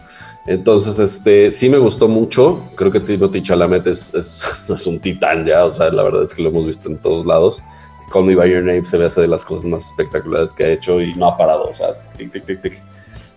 [0.50, 2.60] Entonces, este, sí me gustó mucho.
[2.74, 4.12] Creo que Timothy Chalamet es,
[4.70, 5.66] es, un titán ya.
[5.66, 7.64] O sea, la verdad es que lo hemos visto en todos lados.
[8.12, 10.70] Call Me By Your Name se ve hace de las cosas más espectaculares que ha
[10.70, 11.70] hecho y no ha parado.
[11.70, 12.84] O sea, tic, tic, tic, tic.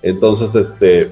[0.00, 1.10] Entonces, este,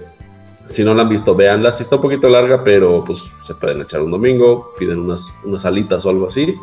[0.65, 1.71] si no la han visto, véanla.
[1.71, 5.67] Sí está un poquito larga, pero pues se pueden echar un domingo, piden unas, unas
[5.67, 6.57] alitas o algo así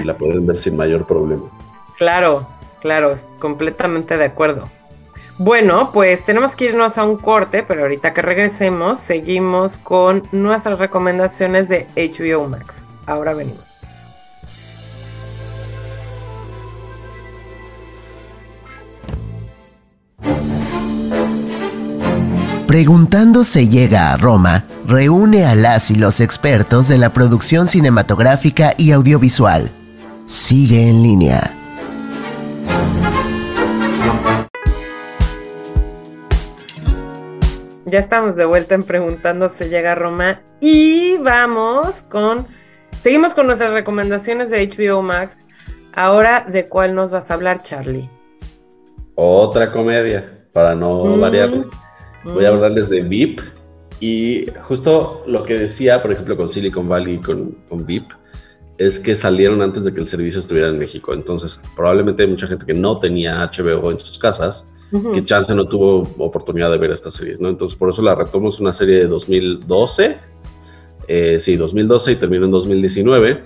[0.00, 1.44] y la pueden ver sin mayor problema.
[1.96, 2.46] Claro,
[2.82, 4.68] claro, completamente de acuerdo.
[5.38, 10.78] Bueno, pues tenemos que irnos a un corte, pero ahorita que regresemos, seguimos con nuestras
[10.78, 12.86] recomendaciones de HBO Max.
[13.04, 13.78] Ahora venimos.
[22.66, 28.74] Preguntando se llega a Roma, reúne a las y los expertos de la producción cinematográfica
[28.76, 29.70] y audiovisual.
[30.26, 31.54] Sigue en línea.
[37.88, 42.48] Ya estamos de vuelta en Preguntando se llega a Roma y vamos con,
[43.00, 45.46] seguimos con nuestras recomendaciones de HBO Max.
[45.94, 48.10] Ahora, ¿de cuál nos vas a hablar, Charlie?
[49.14, 51.50] Otra comedia, para no mm, variar.
[52.24, 52.54] Voy a mm.
[52.54, 53.40] hablarles de VIP
[54.00, 58.10] y justo lo que decía, por ejemplo, con Silicon Valley y con, con VIP,
[58.78, 61.14] es que salieron antes de que el servicio estuviera en México.
[61.14, 65.66] Entonces, probablemente hay mucha gente que no tenía HBO en sus casas que Chance no
[65.66, 67.48] tuvo oportunidad de ver esta serie, ¿no?
[67.48, 70.16] Entonces, por eso la retomo, es una serie de 2012,
[71.08, 73.44] eh, sí, 2012 y terminó en 2019,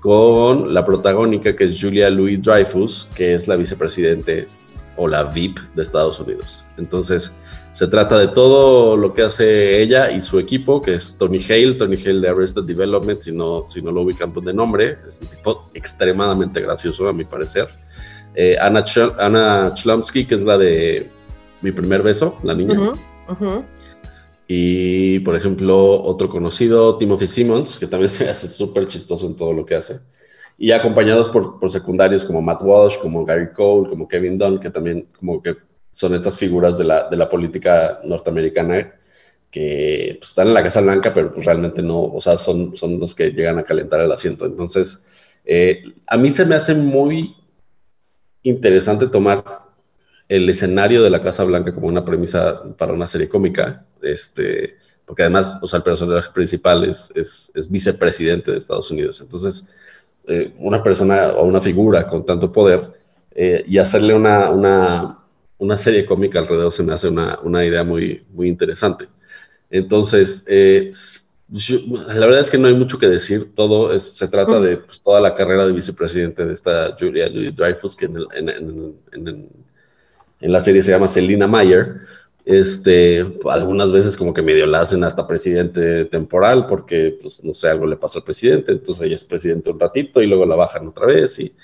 [0.00, 4.48] con la protagónica que es Julia Louis Dreyfus, que es la vicepresidente
[4.96, 6.64] o la VIP de Estados Unidos.
[6.76, 7.32] Entonces,
[7.72, 11.74] se trata de todo lo que hace ella y su equipo, que es Tony Hale,
[11.74, 15.28] Tony Hale de Arrested Development, si no, si no lo ubican de nombre, es un
[15.28, 17.68] tipo extremadamente gracioso a mi parecer.
[18.34, 21.10] Eh, Anna, Ch que es la de
[21.60, 22.94] Mi primer beso, la niña.
[24.48, 29.52] Y, por ejemplo, otro conocido, Timothy Simmons, que también se hace súper chistoso en todo
[29.52, 30.00] lo que hace.
[30.58, 35.08] Y acompañados por, secundarios como Matt Walsh, como Gary Cole, como Kevin Dunn, que también
[35.18, 35.56] como que
[35.90, 38.94] son estas figuras de la, de la política norteamericana
[39.50, 42.98] que pues, están en la Casa Blanca, pero pues realmente no, o sea, son, son
[42.98, 44.46] los que llegan a calentar el asiento.
[44.46, 45.02] Entonces,
[45.44, 47.34] eh, a mí se me hace muy
[48.42, 49.62] interesante tomar
[50.28, 55.22] el escenario de la Casa Blanca como una premisa para una serie cómica, este, porque
[55.22, 59.20] además, o sea, el personaje principal es, es, vicepresidente de Estados Unidos.
[59.20, 59.66] Entonces,
[60.26, 62.92] eh, una persona o una figura con tanto poder
[63.34, 65.18] eh, y hacerle una, una,
[65.58, 69.08] una, serie cómica alrededor se me hace una, una idea muy, muy interesante.
[69.70, 70.90] Entonces, eh,
[71.52, 73.54] la verdad es que no hay mucho que decir.
[73.54, 77.94] Todo se trata de pues, toda la carrera de vicepresidente de esta Julia Louis Dreyfus,
[77.94, 79.48] que en,
[80.40, 82.00] la serie se llama Selina Mayer.
[82.44, 87.68] Este, algunas veces como que medio la hacen hasta presidente temporal porque, pues, no sé,
[87.68, 90.88] algo le pasa al presidente, entonces ella es presidente un ratito y luego la bajan
[90.88, 91.54] otra vez y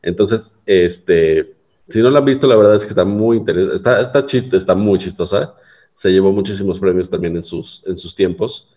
[0.00, 1.56] entonces, este,
[1.88, 4.76] si no la han visto, la verdad es que está muy interesante, está, chiste, está
[4.76, 5.54] muy chistosa,
[5.92, 8.68] se llevó muchísimos premios también en sus tiempos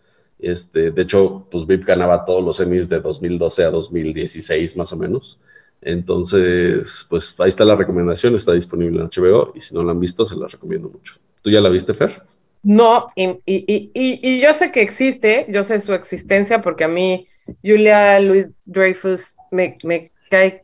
[0.41, 4.97] este, de hecho, pues VIP ganaba todos los Emmys de 2012 a 2016 más o
[4.97, 5.39] menos.
[5.81, 9.99] Entonces, pues ahí está la recomendación, está disponible en HBO y si no la han
[9.99, 11.15] visto, se la recomiendo mucho.
[11.41, 12.23] ¿Tú ya la viste, Fer?
[12.63, 17.27] No, y, y, y, yo sé que existe, yo sé su existencia porque a mí
[17.63, 20.63] Julia Louis Dreyfus me, me cae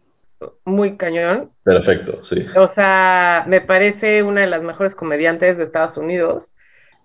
[0.66, 1.52] muy cañón.
[1.64, 2.46] Perfecto, sí.
[2.56, 6.54] O sea, me parece una de las mejores comediantes de Estados Unidos.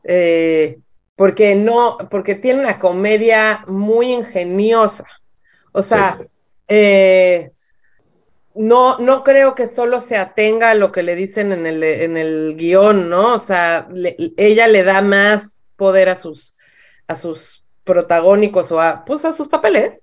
[0.04, 0.78] Eh,
[1.22, 5.04] porque no, porque tiene una comedia muy ingeniosa.
[5.70, 6.18] O sea,
[6.66, 7.52] eh,
[8.56, 12.16] no, no creo que solo se atenga a lo que le dicen en el, en
[12.16, 13.34] el guion, ¿no?
[13.34, 13.86] O sea,
[14.36, 16.56] ella le da más poder a sus,
[17.06, 20.02] a sus protagónicos o a, pues a sus papeles.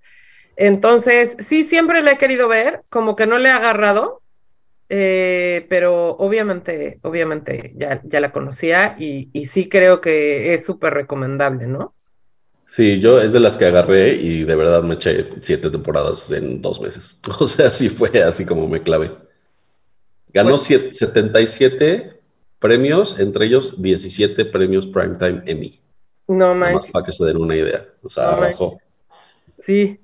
[0.56, 4.22] Entonces, sí, siempre le he querido ver, como que no le ha agarrado,
[4.90, 10.96] eh, pero obviamente, obviamente ya, ya la conocía y, y sí creo que es súper
[10.96, 11.94] recomendable, ¿no?
[12.66, 16.62] Sí, yo es de las que agarré y de verdad me eché siete temporadas en
[16.62, 17.20] dos meses.
[17.40, 19.12] O sea, sí fue así como me clavé.
[20.34, 22.16] Ganó 77 pues
[22.60, 25.80] premios, entre ellos 17 premios Primetime Emmy.
[26.28, 26.92] No manches.
[26.92, 27.88] para que se den una idea.
[28.04, 28.78] O sea, arrasó.
[29.58, 30.00] Sí.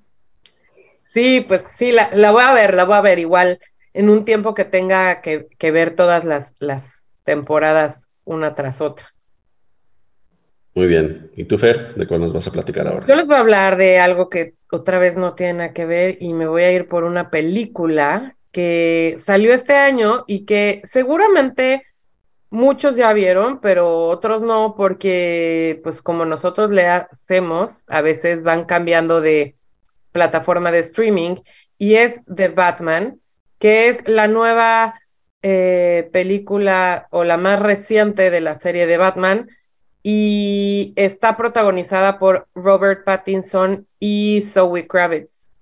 [1.03, 3.59] Sí, pues sí, la, la, voy a ver, la voy a ver igual
[3.95, 9.13] en un tiempo que tenga que, que ver todas las, las temporadas una tras otra.
[10.75, 11.31] Muy bien.
[11.35, 11.95] ¿Y tú, Fer?
[11.95, 13.05] ¿De cuál nos vas a platicar ahora?
[13.07, 16.17] Yo les voy a hablar de algo que otra vez no tiene nada que ver
[16.19, 21.83] y me voy a ir por una película que salió este año y que seguramente
[22.49, 28.65] muchos ya vieron, pero otros no, porque pues como nosotros le hacemos, a veces van
[28.65, 29.55] cambiando de
[30.11, 31.35] plataforma de streaming
[31.77, 33.19] y es The Batman,
[33.65, 35.01] que es la nueva
[35.41, 39.49] eh, película o la más reciente de la serie de Batman
[40.03, 45.53] y está protagonizada por Robert Pattinson y Zoe Kravitz.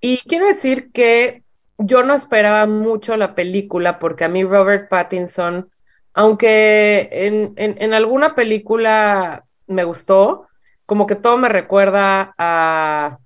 [0.00, 1.42] Y quiero decir que
[1.76, 5.70] yo no esperaba mucho la película porque a mí Robert Pattinson,
[6.14, 10.46] aunque en, en, alguna película me gustó,
[10.86, 13.18] como que todo me recuerda a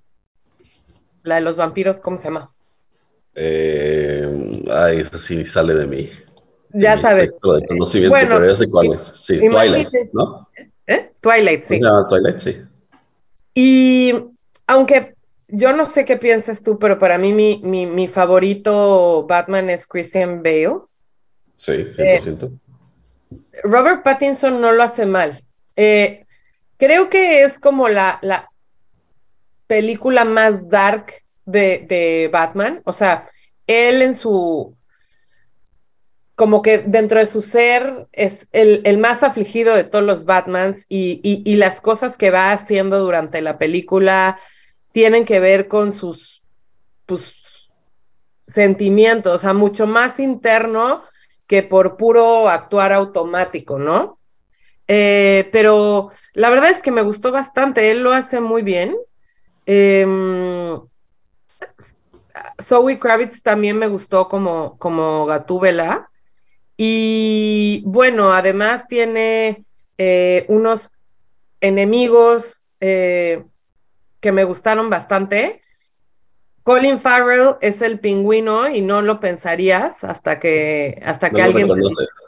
[1.23, 2.51] la de los vampiros, ¿cómo se llama?
[3.39, 6.09] Eh, ay, esa sí sale de mí
[6.73, 7.31] ya sabes.
[7.31, 9.01] De conocimiento, pero ya sé cuál es.
[9.15, 10.47] Sí, Twilight, ¿no?
[10.85, 11.11] ¿Eh?
[11.19, 11.79] Twilight, sí.
[12.09, 12.61] Twilight, sí.
[13.53, 14.13] Y
[14.67, 15.15] aunque
[15.47, 19.87] yo no sé qué piensas tú, pero para mí mi, mi, mi favorito Batman es
[19.87, 20.79] Christian Bale.
[21.55, 22.43] Sí, 100%.
[22.43, 25.41] Eh, Robert Pattinson no lo hace mal.
[25.75, 26.25] Eh,
[26.77, 28.49] creo que es como la, la
[29.65, 31.13] película más dark
[31.47, 32.81] de, Batman.
[32.85, 33.29] O sea,
[33.65, 34.75] él en su
[36.35, 41.55] como que dentro de su ser es el, más afligido de todos los Batmans y,
[41.55, 44.39] las cosas que va haciendo durante la película
[44.91, 46.43] tienen que ver con sus
[47.07, 47.33] pues,
[48.43, 51.01] sentimientos, o sea, mucho más interno
[51.47, 54.19] que por puro actuar automático, ¿no?
[54.87, 58.95] Eh, pero la verdad es que me gustó bastante, él lo hace muy bien.
[59.65, 60.05] Eh,
[62.61, 66.09] Zoe Kravitz también me gustó como, como Gatúbela.
[66.75, 69.65] Y bueno, además tiene
[69.97, 70.91] eh, unos
[71.59, 73.43] enemigos eh,
[74.19, 75.61] que me gustaron bastante.
[76.63, 81.67] Colin Farrell es el pingüino y no lo pensarías hasta que hasta que alguien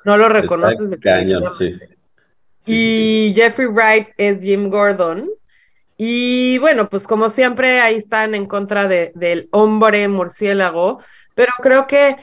[0.06, 0.80] no lo reconoces.
[2.66, 5.30] y Jeffrey Wright es Jim Gordon.
[6.02, 11.02] Y bueno, pues como siempre ahí están en contra de, del hombre murciélago,
[11.36, 12.16] pero creo que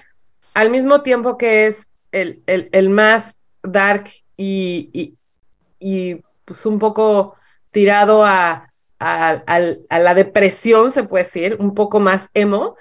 [0.55, 5.15] al mismo tiempo que es el, más dark y,
[5.79, 7.35] y, pues un poco
[7.71, 9.43] tirado a, a,
[9.91, 12.77] la depresión, se puede decir, un poco más emo,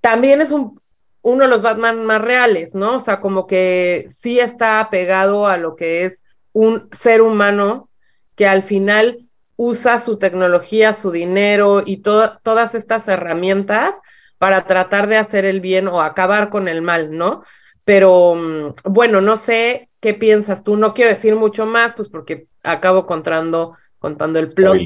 [0.00, 0.80] también es un,
[1.22, 2.94] uno de los Batman más reales, ¿no?
[2.98, 6.22] O sea, como que sí está pegado a lo que es
[6.52, 7.90] un ser humano
[8.36, 9.27] que al final
[9.58, 13.96] usa su tecnología, su dinero y todas estas herramientas
[14.38, 17.42] para tratar de hacer el bien o acabar con el mal, ¿no?
[17.84, 20.76] Pero mm, bueno, no sé qué piensas tú.
[20.76, 24.78] No quiero decir mucho más, pues porque acabo contando, contando el plot.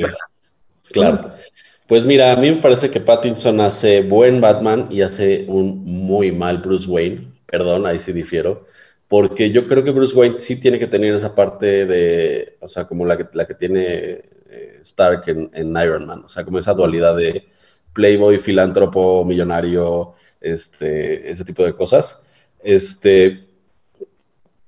[0.91, 1.33] Claro.
[1.87, 6.33] Pues mira, a mí me parece que Pattinson hace buen Batman y hace un muy
[6.33, 7.31] mal Bruce Wayne.
[7.45, 8.65] Perdón, ahí sí difiero.
[9.07, 12.87] Porque yo creo que Bruce Wayne sí tiene que tener esa parte de, o sea,
[12.87, 16.23] como la que, la que tiene eh, Stark en, en Iron Man.
[16.25, 17.47] O sea, como esa dualidad de
[17.93, 22.23] playboy, filántropo, millonario, este, ese tipo de cosas.
[22.63, 23.45] Este,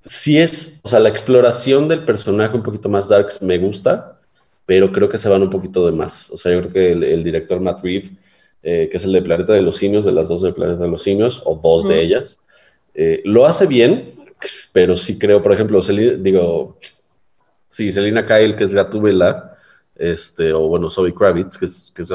[0.04, 4.18] sí es, o sea, la exploración del personaje un poquito más darks me gusta,
[4.66, 6.30] pero creo que se van un poquito de más.
[6.30, 8.10] O sea, yo creo que el, director Matt Reeves,
[8.62, 10.90] eh, que es el de Planeta de los Simios, de las dos de Planeta de
[10.90, 12.40] los Simios, o dos de ellas,
[12.94, 14.14] eh, lo hace bien,
[14.72, 16.76] pero sí creo, por ejemplo, digo,
[17.68, 19.53] sí, Selina Kyle, que es Gatubela,
[19.96, 22.10] este, o bueno, Zoe Kravitz, que es, que es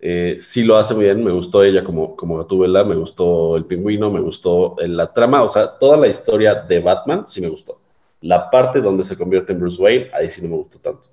[0.00, 4.20] eh, sí lo hace bien, me gustó ella como, como me gustó el pingüino, me
[4.20, 7.80] gustó la trama, o sea, toda la historia de Batman sí me gustó.
[8.20, 11.08] La parte donde se convierte en Bruce Wayne, ahí sí no me gustó tanto.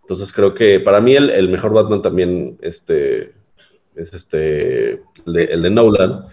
[0.00, 3.34] Entonces creo que para mí el, mejor Batman también este,
[3.94, 6.26] es este, el de, Nolan.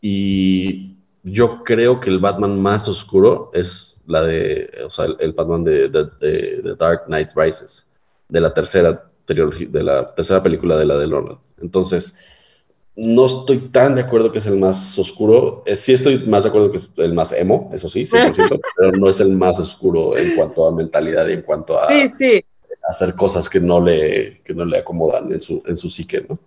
[0.00, 5.64] Y yo creo que el Batman más oscuro es la de, o sea, el, Batman
[5.64, 7.85] de, de, Dark Knight Rises,
[8.28, 11.38] de la tercera de la tercera película de la de Nolan.
[11.60, 12.16] Entonces,
[12.94, 15.64] no estoy tan de acuerdo que es el más oscuro.
[15.66, 18.92] Eh, sí estoy más de acuerdo que es el más emo, eso sí, 100%, pero
[18.92, 21.88] no es el más oscuro en cuanto a mentalidad y en cuanto a
[22.88, 26.38] hacer cosas que no le, que no le acomodan en su, en su psique, ¿no?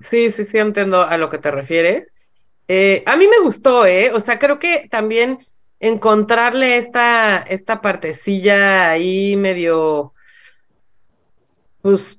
[0.00, 2.12] Sí, sí, sí, entiendo a lo que te refieres.
[2.66, 4.10] Eh, a mí me gustó, ¿eh?
[4.12, 5.46] O sea, creo que también
[5.78, 10.12] encontrarle esta, esta partecilla ahí medio,
[11.82, 12.18] pues,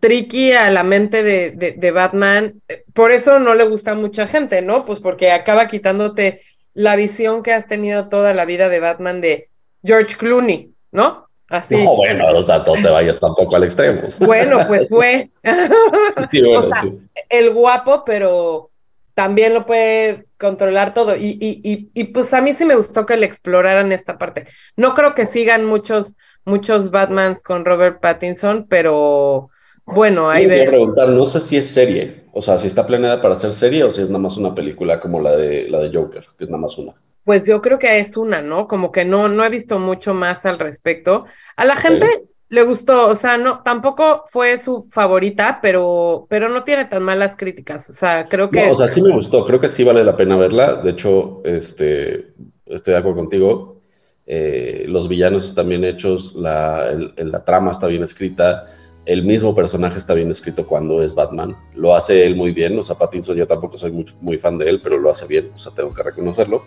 [0.00, 2.60] tricky a la mente de, de, Batman.
[2.92, 4.84] Por eso no le gusta a mucha gente, ¿no?
[4.84, 6.42] Pues porque acaba quitándote
[6.74, 9.48] la visión que has tenido toda la vida de Batman de
[9.82, 11.28] George Clooney, ¿no?
[11.48, 11.82] Así.
[11.82, 14.02] No, bueno, o sea, no te vayas tampoco al extremo.
[14.20, 15.30] Bueno, pues fue.
[15.44, 16.82] o sea,
[17.30, 18.70] el guapo, pero
[19.14, 21.16] también lo puede controlar todo.
[21.16, 24.46] Y, y, y, y, pues a mí sí me gustó que le exploraran esta parte.
[24.76, 29.50] No creo que sigan muchos, muchos Batmans con Robert Pattinson, pero
[29.86, 33.22] bueno, ahí Voy a preguntar, no sé si es serie, o sea, si está planeada
[33.22, 35.96] para ser serie o si es nada más una película como la de la de
[35.96, 36.92] Joker, que es nada más una.
[37.24, 38.66] Pues yo creo que es una, ¿no?
[38.68, 41.24] Como que no, no he visto mucho más al respecto.
[41.56, 46.64] A la gente le gustó, o sea, no, tampoco fue su favorita, pero, pero no
[46.64, 47.90] tiene tan malas críticas.
[47.90, 48.70] O sea, creo que.
[48.70, 50.76] o sea, sí me gustó, creo que sí vale la pena verla.
[50.76, 52.32] De hecho, este,
[52.66, 53.80] estoy de acuerdo contigo.
[54.26, 58.64] Eh, los villanos están bien hechos, la, la trama está bien escrita
[59.06, 61.56] el mismo personaje está bien escrito cuando es Batman.
[61.74, 62.78] Lo hace él muy bien.
[62.78, 65.50] O sea, Pattinson yo tampoco soy muy, muy fan de él, pero lo hace bien.
[65.54, 66.64] O sea, tengo que reconocerlo.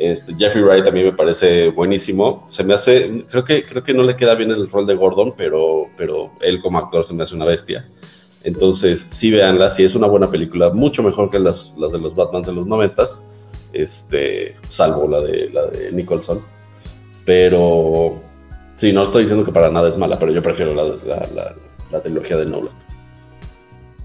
[0.00, 2.42] Este, Jeffrey Wright a mí me parece buenísimo.
[2.46, 5.34] Se me hace, creo que, creo que no le queda bien el rol de Gordon,
[5.36, 7.86] pero, pero él como actor se me hace una bestia.
[8.42, 12.14] Entonces, sí véanla, sí es una buena película, mucho mejor que las, las de los
[12.14, 13.26] Batmans de los noventas,
[13.74, 16.42] este, salvo la de, la de Nicholson.
[17.26, 18.18] Pero,
[18.76, 21.54] sí, no estoy diciendo que para nada es mala, pero yo prefiero la, la,
[21.90, 22.72] la trilogía de Nolan.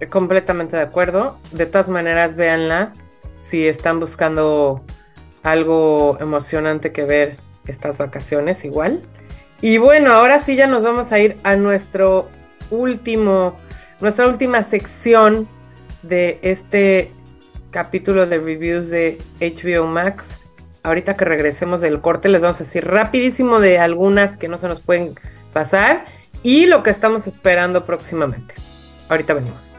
[0.09, 1.37] Completamente de acuerdo.
[1.53, 2.91] De todas maneras, véanla
[3.39, 4.83] si están buscando
[5.45, 7.37] algo emocionante que ver
[7.67, 9.03] estas vacaciones igual.
[9.61, 12.29] Y bueno, ahora sí ya nos vamos a ir a nuestro
[12.71, 13.57] último,
[14.01, 15.47] nuestra última sección
[16.01, 17.11] de este
[17.71, 20.39] capítulo de reviews de HBO Max.
[20.83, 24.67] Ahorita que regresemos del corte les vamos a decir rapidísimo de algunas que no se
[24.67, 25.15] nos pueden
[25.53, 26.05] pasar
[26.41, 28.55] y lo que estamos esperando próximamente.
[29.09, 29.77] Ahorita venimos.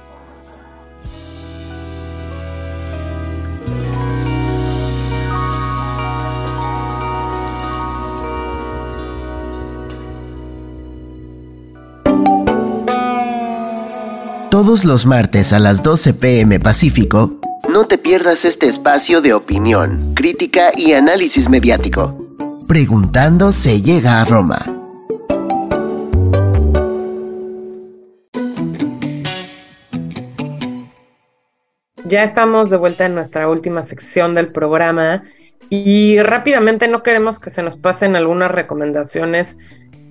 [14.56, 17.38] Todos los martes a las 12 pm Pacífico,
[17.70, 22.26] no te pierdas este espacio de opinión, crítica y análisis mediático.
[22.66, 24.64] Preguntando se llega a Roma
[32.06, 35.22] Ya estamos de vuelta en nuestra última sección del programa
[35.68, 39.58] y rápidamente no queremos que se nos pasen algunas recomendaciones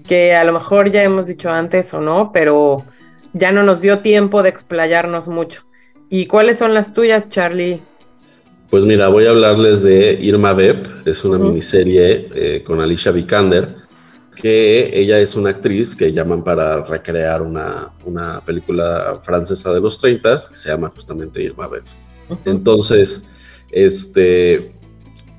[0.06, 2.86] que a lo mejor ya hemos dicho antes o no, pero
[3.36, 5.62] ya no nos dio tiempo de explayarnos mucho.
[6.10, 7.82] ¿Y cuáles son las tuyas, Charlie?
[8.72, 13.86] Pues mira, voy a hablarles de Irma Beb, es una miniserie eh, con Alicia Vikander
[14.36, 20.00] que ella es una actriz que llaman para recrear una, una película francesa de los
[20.00, 21.84] 30 que se llama justamente Irma Beb.
[22.44, 23.26] Entonces,
[23.72, 24.72] este,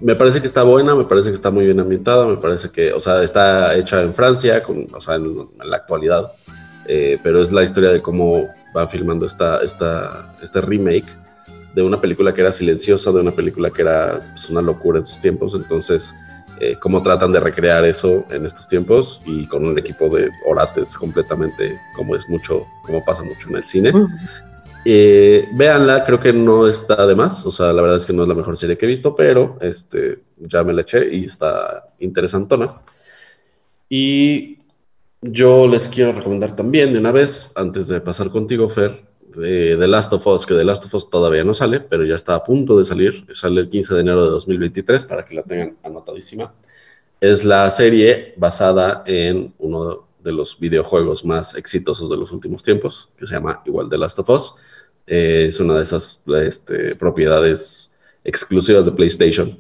[0.00, 2.92] me parece que está buena, me parece que está muy bien ambientada, me parece que,
[2.92, 6.32] o sea, está hecha en Francia, con, o sea, en, la actualidad,
[6.88, 11.08] eh, pero es la historia de cómo va filmando esta, esta, este remake
[11.74, 15.04] de una película que era silenciosa, de una película que era pues, una locura en
[15.04, 16.14] sus tiempos, entonces
[16.60, 20.94] eh, cómo tratan de recrear eso en estos tiempos y con un equipo de orates
[20.94, 23.92] completamente, como es mucho, como pasa mucho en el cine.
[24.86, 28.22] Eh, véanla, creo que no está de más, o sea, la verdad es que no
[28.22, 31.88] es la mejor serie que he visto, pero este, ya me la eché y está
[31.98, 32.80] interesantona.
[33.88, 34.55] Y
[35.22, 39.06] yo les quiero recomendar también de una vez, antes de pasar contigo, Fer,
[39.36, 42.14] de The Last of Us, que The Last of Us todavía no sale, pero ya
[42.14, 43.26] está a punto de salir.
[43.32, 46.54] Sale el 15 de enero de 2023 para que la tengan anotadísima.
[47.20, 53.10] Es la serie basada en uno de los videojuegos más exitosos de los últimos tiempos,
[53.18, 54.54] que se llama igual The Last of Us.
[55.06, 59.58] Eh, es una de esas este, propiedades exclusivas de PlayStation,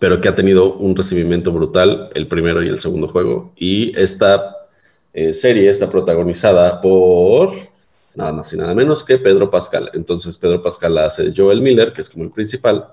[0.00, 3.52] pero que ha tenido un recibimiento brutal el primero y el segundo juego.
[3.56, 4.56] Y esta
[5.12, 7.52] eh, serie está protagonizada por
[8.14, 9.90] nada más y nada menos que Pedro Pascal.
[9.94, 12.88] Entonces Pedro Pascal hace de Joel Miller, que es como el principal,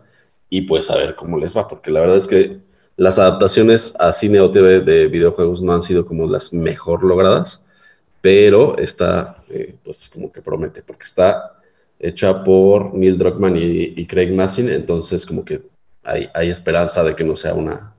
[0.49, 2.59] y pues a ver cómo les va, porque la verdad es que
[2.97, 7.65] las adaptaciones a cine o TV de videojuegos no han sido como las mejor logradas,
[8.21, 11.59] pero está, eh, pues como que promete, porque está
[11.99, 15.61] hecha por Neil Druckmann y, Craig Massin, entonces como que
[16.03, 17.93] hay, hay, esperanza de que no sea una,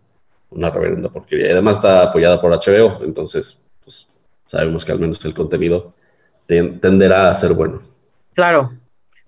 [0.50, 1.48] una reverenda porquería.
[1.48, 4.08] Y además está apoyada por HBO, entonces pues
[4.46, 5.94] sabemos que al menos el contenido
[6.46, 7.82] tenderá a ser bueno.
[8.34, 8.72] Claro.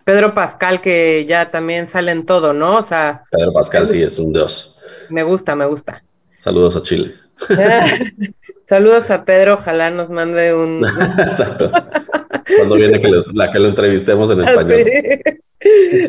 [0.04, 2.76] Pedro Pascal, que ya también sale en todo, ¿no?
[2.76, 3.22] O sea.
[3.30, 4.76] Pedro Pascal sí es un dios.
[5.08, 6.04] Me gusta, me gusta.
[6.36, 7.14] Saludos a Chile.
[8.64, 10.82] Saludos a Pedro, ojalá nos mande un.
[11.18, 11.70] Exacto.
[12.56, 14.86] Cuando viene que la que lo entrevistemos en español.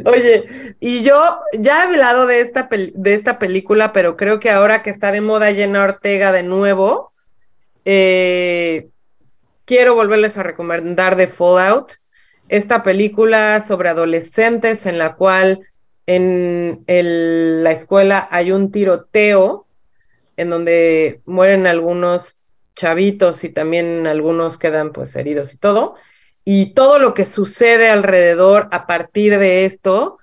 [0.05, 4.83] Oye, y yo ya he hablado de esta, de esta película, pero creo que ahora
[4.83, 7.11] que está de moda Jenna Ortega de nuevo,
[7.83, 8.87] eh,
[9.65, 11.95] quiero volverles a recomendar The Fallout,
[12.47, 15.59] esta película sobre adolescentes en la cual
[16.07, 19.65] en la escuela hay un tiroteo
[20.37, 22.39] en donde mueren algunos
[22.75, 25.95] chavitos y también algunos quedan pues heridos y todo.
[26.43, 30.19] Y todo lo que sucede alrededor a partir de esto.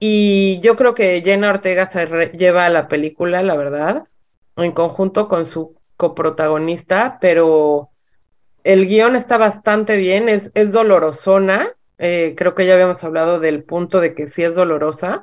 [0.00, 4.04] Y yo creo que Jenna Ortega se lleva a la película, la verdad,
[4.56, 7.90] en conjunto con su coprotagonista, pero
[8.64, 11.74] el guion está bastante bien, es, es dolorosona.
[11.98, 15.22] Eh, creo que ya habíamos hablado del punto de que sí es dolorosa,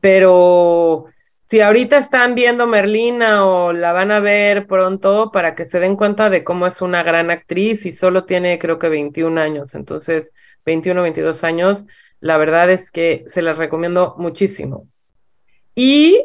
[0.00, 1.06] pero
[1.48, 5.96] si ahorita están viendo Merlina o la van a ver pronto para que se den
[5.96, 10.34] cuenta de cómo es una gran actriz y solo tiene creo que 21 años, entonces
[10.66, 11.86] 21, 22 años,
[12.20, 14.88] la verdad es que se las recomiendo muchísimo.
[15.74, 16.22] Y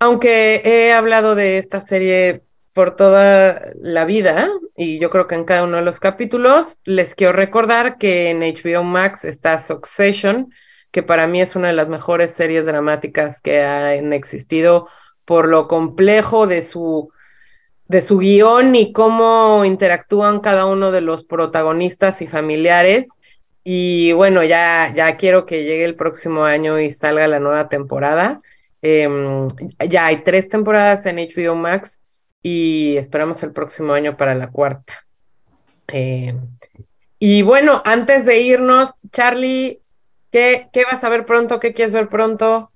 [0.00, 2.42] aunque he hablado de esta serie
[2.74, 6.80] por toda la vida y yo creo que en cada uno de los capítulos.
[6.84, 10.52] Les quiero recordar que en HBO Max está Succession,
[10.90, 14.88] que para mí es una de las mejores series dramáticas que han existido
[15.24, 17.10] por lo complejo de su,
[17.88, 23.20] de su guion y cómo interactúan cada uno de los protagonistas y familiares.
[23.64, 28.40] Y bueno, ya, ya quiero que llegue el próximo año y salga la nueva temporada.
[28.80, 29.48] Em,
[29.88, 32.02] ya hay tres temporadas en HBO Max
[32.42, 35.04] y esperamos el próximo año para la cuarta.
[35.88, 36.34] Eh,
[37.18, 39.80] y bueno, antes de irnos, Charlie,
[40.36, 41.58] ¿qué, ¿qué, vas a ver pronto?
[41.58, 42.70] ¿Qué quieres ver pronto?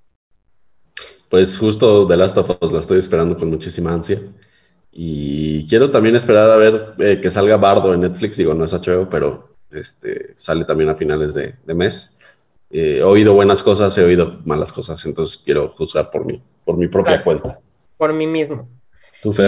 [1.29, 4.19] Pues justo The Last of Us la estoy esperando con muchísima ansia.
[4.91, 8.35] Y quiero también esperar a ver eh, que salga Bardo en Netflix.
[8.35, 12.11] Digo, no es HBO, pero este, sale también a finales de, mes.
[12.71, 16.77] Eh, he oído buenas cosas, he oído malas cosas, entonces quiero juzgar por mí, por
[16.77, 17.59] mi propia cuenta.
[17.97, 18.67] Por mí mismo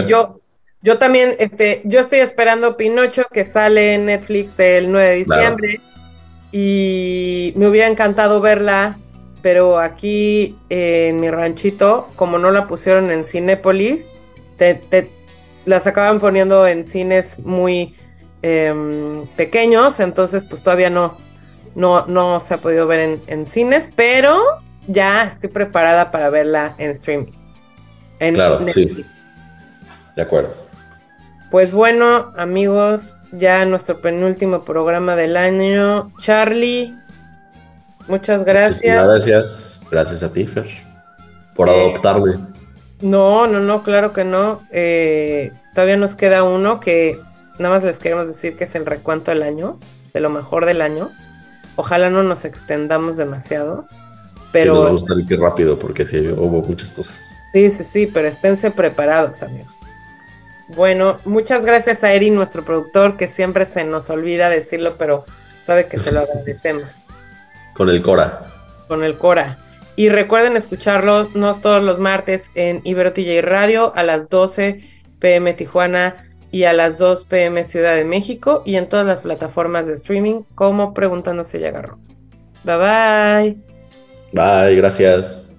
[0.06, 0.40] yo,
[0.82, 5.80] yo también, este, yo estoy esperando Pinocho que sale en Netflix el 9 de diciembre
[6.56, 8.96] y me hubiera encantado verla,
[9.42, 14.12] pero aquí en mi ranchito, como no la pusieron en Cinépolis,
[14.56, 15.10] te,
[15.64, 17.96] las acaban poniendo en cines muy
[18.42, 21.16] em, pequeños, entonces pues todavía no,
[21.74, 24.40] no, no se ha podido ver en, en, cines, pero
[24.86, 27.32] ya estoy preparada para verla en streaming.
[28.20, 28.94] En claro, Netflix.
[28.94, 29.04] sí.
[30.14, 30.54] De acuerdo.
[31.54, 36.10] Pues bueno, amigos, ya nuestro penúltimo programa del año.
[36.18, 36.98] Charlie,
[38.08, 39.06] muchas gracias.
[39.06, 39.80] gracias.
[39.88, 40.66] Gracias a ti, Fer,
[41.54, 42.40] por eh, adoptarme.
[43.02, 44.62] No, no, no, claro que no.
[44.72, 47.20] Eh, todavía nos queda uno que
[47.60, 49.78] nada más les queremos decir que es el recuento del año,
[50.12, 51.12] de lo mejor del año.
[51.76, 53.86] Ojalá no nos extendamos demasiado.
[54.50, 54.72] Pero...
[54.72, 57.30] Sí, nos vamos a tener que ir rápido porque sí, hubo muchas cosas.
[57.52, 59.93] Sí, sí, sí, pero esténse preparados, amigos.
[60.68, 65.24] Bueno, muchas gracias a Eri, nuestro productor, que siempre se nos olvida decirlo, pero
[65.62, 67.06] sabe que se lo agradecemos.
[67.74, 68.52] Con el Cora.
[68.88, 69.58] Con el Cora.
[69.96, 74.80] Y recuerden escucharlos todos los martes en Ibero TJ Radio a las 12
[75.20, 76.16] pm Tijuana
[76.50, 80.42] y a las 2 pm Ciudad de México y en todas las plataformas de streaming
[80.54, 81.98] como Preguntándose y Agarró.
[82.64, 83.56] Bye bye.
[84.32, 85.53] Bye, gracias.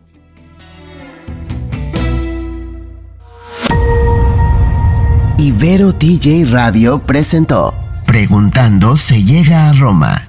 [5.47, 7.75] Ibero TJ Radio presentó
[8.07, 10.27] Preguntando se llega a Roma.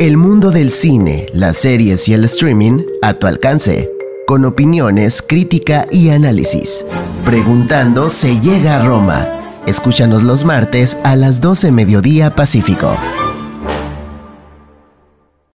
[0.00, 3.90] El mundo del cine, las series y el streaming a tu alcance,
[4.26, 6.86] con opiniones, crítica y análisis.
[7.26, 9.28] Preguntando se llega a Roma.
[9.66, 12.96] Escúchanos los martes a las 12 mediodía Pacífico.